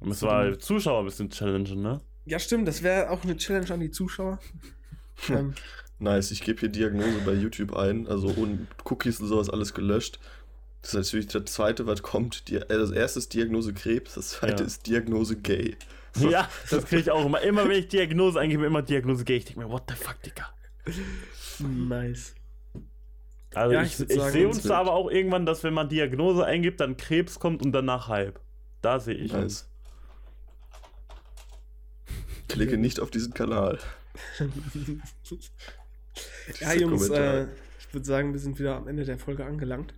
[0.00, 2.00] Müssen wir halt Zuschauer ein bisschen challengen, ne?
[2.24, 4.38] Ja, stimmt, das wäre auch eine Challenge an die Zuschauer.
[5.28, 5.54] ähm,
[6.00, 10.20] Nice, ich gebe hier Diagnose bei YouTube ein, also und Cookies und sowas alles gelöscht.
[10.82, 12.48] Das ist natürlich der zweite, was kommt.
[12.48, 14.66] Die, äh, das erste ist Diagnose Krebs, das zweite Ja.
[14.66, 15.76] ist Diagnose Gay.
[16.20, 17.40] Ja, das kriege ich auch immer.
[17.40, 20.48] Immer wenn ich Diagnose eingebe, immer Diagnose gehe, ich denke mir, what the fuck, Digga.
[21.58, 22.34] nice.
[23.54, 25.88] Also Ja, ich, ich ich, sehe uns uns da aber auch irgendwann, dass wenn man
[25.88, 28.38] Diagnose eingibt, dann Krebs kommt und danach Hype.
[28.82, 29.42] Da sehe ich uns.
[29.42, 29.68] Nice.
[32.48, 33.78] Klicke nicht auf diesen Kanal.
[36.60, 37.46] ja, Jungs, äh,
[37.78, 39.94] ich würde sagen, wir sind wieder am Ende der Folge angelangt.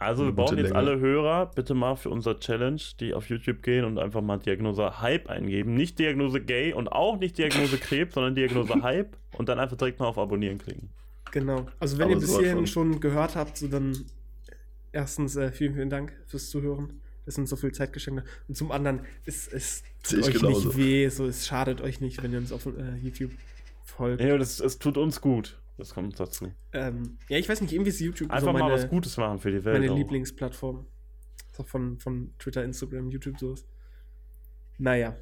[0.00, 0.78] Also wir brauchen jetzt Länge.
[0.78, 5.02] alle Hörer bitte mal für unser Challenge, die auf YouTube gehen und einfach mal Diagnose
[5.02, 5.74] Hype eingeben.
[5.74, 10.00] Nicht Diagnose Gay und auch nicht Diagnose Krebs, sondern Diagnose Hype und dann einfach direkt
[10.00, 10.88] mal auf Abonnieren klicken.
[11.32, 11.66] Genau.
[11.78, 12.66] Also wenn Aber ihr bis hierhin von.
[12.66, 14.06] schon gehört habt, so dann
[14.90, 18.48] erstens äh, vielen, vielen Dank fürs Zuhören, dass ihr uns so viel Zeit geschenkt habt.
[18.48, 20.68] Und zum anderen, es, es tut euch genauso.
[20.68, 23.32] nicht weh, so es schadet euch nicht, wenn ihr uns auf äh, YouTube
[24.00, 24.22] folgt.
[24.22, 25.60] Ja, das, es tut uns gut.
[25.76, 26.52] Das kommt dazu.
[26.72, 29.38] Ähm, ja, ich weiß nicht, irgendwie ist YouTube Einfach so mal meine, was Gutes machen
[29.38, 29.80] für die Welt.
[29.80, 29.96] meine auch.
[29.96, 30.86] Lieblingsplattform.
[31.52, 33.66] So von, von Twitter, Instagram, YouTube so ist.
[34.78, 35.16] Naja.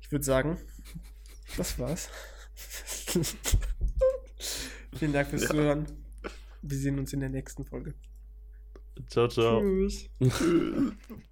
[0.00, 0.58] Ich würde sagen,
[1.56, 2.08] das war's.
[4.96, 5.50] Vielen Dank fürs Ja.
[5.50, 5.86] Zuhören.
[6.62, 7.94] Wir sehen uns in der nächsten Folge.
[9.08, 9.60] Ciao, ciao.
[9.60, 10.08] Tschüss.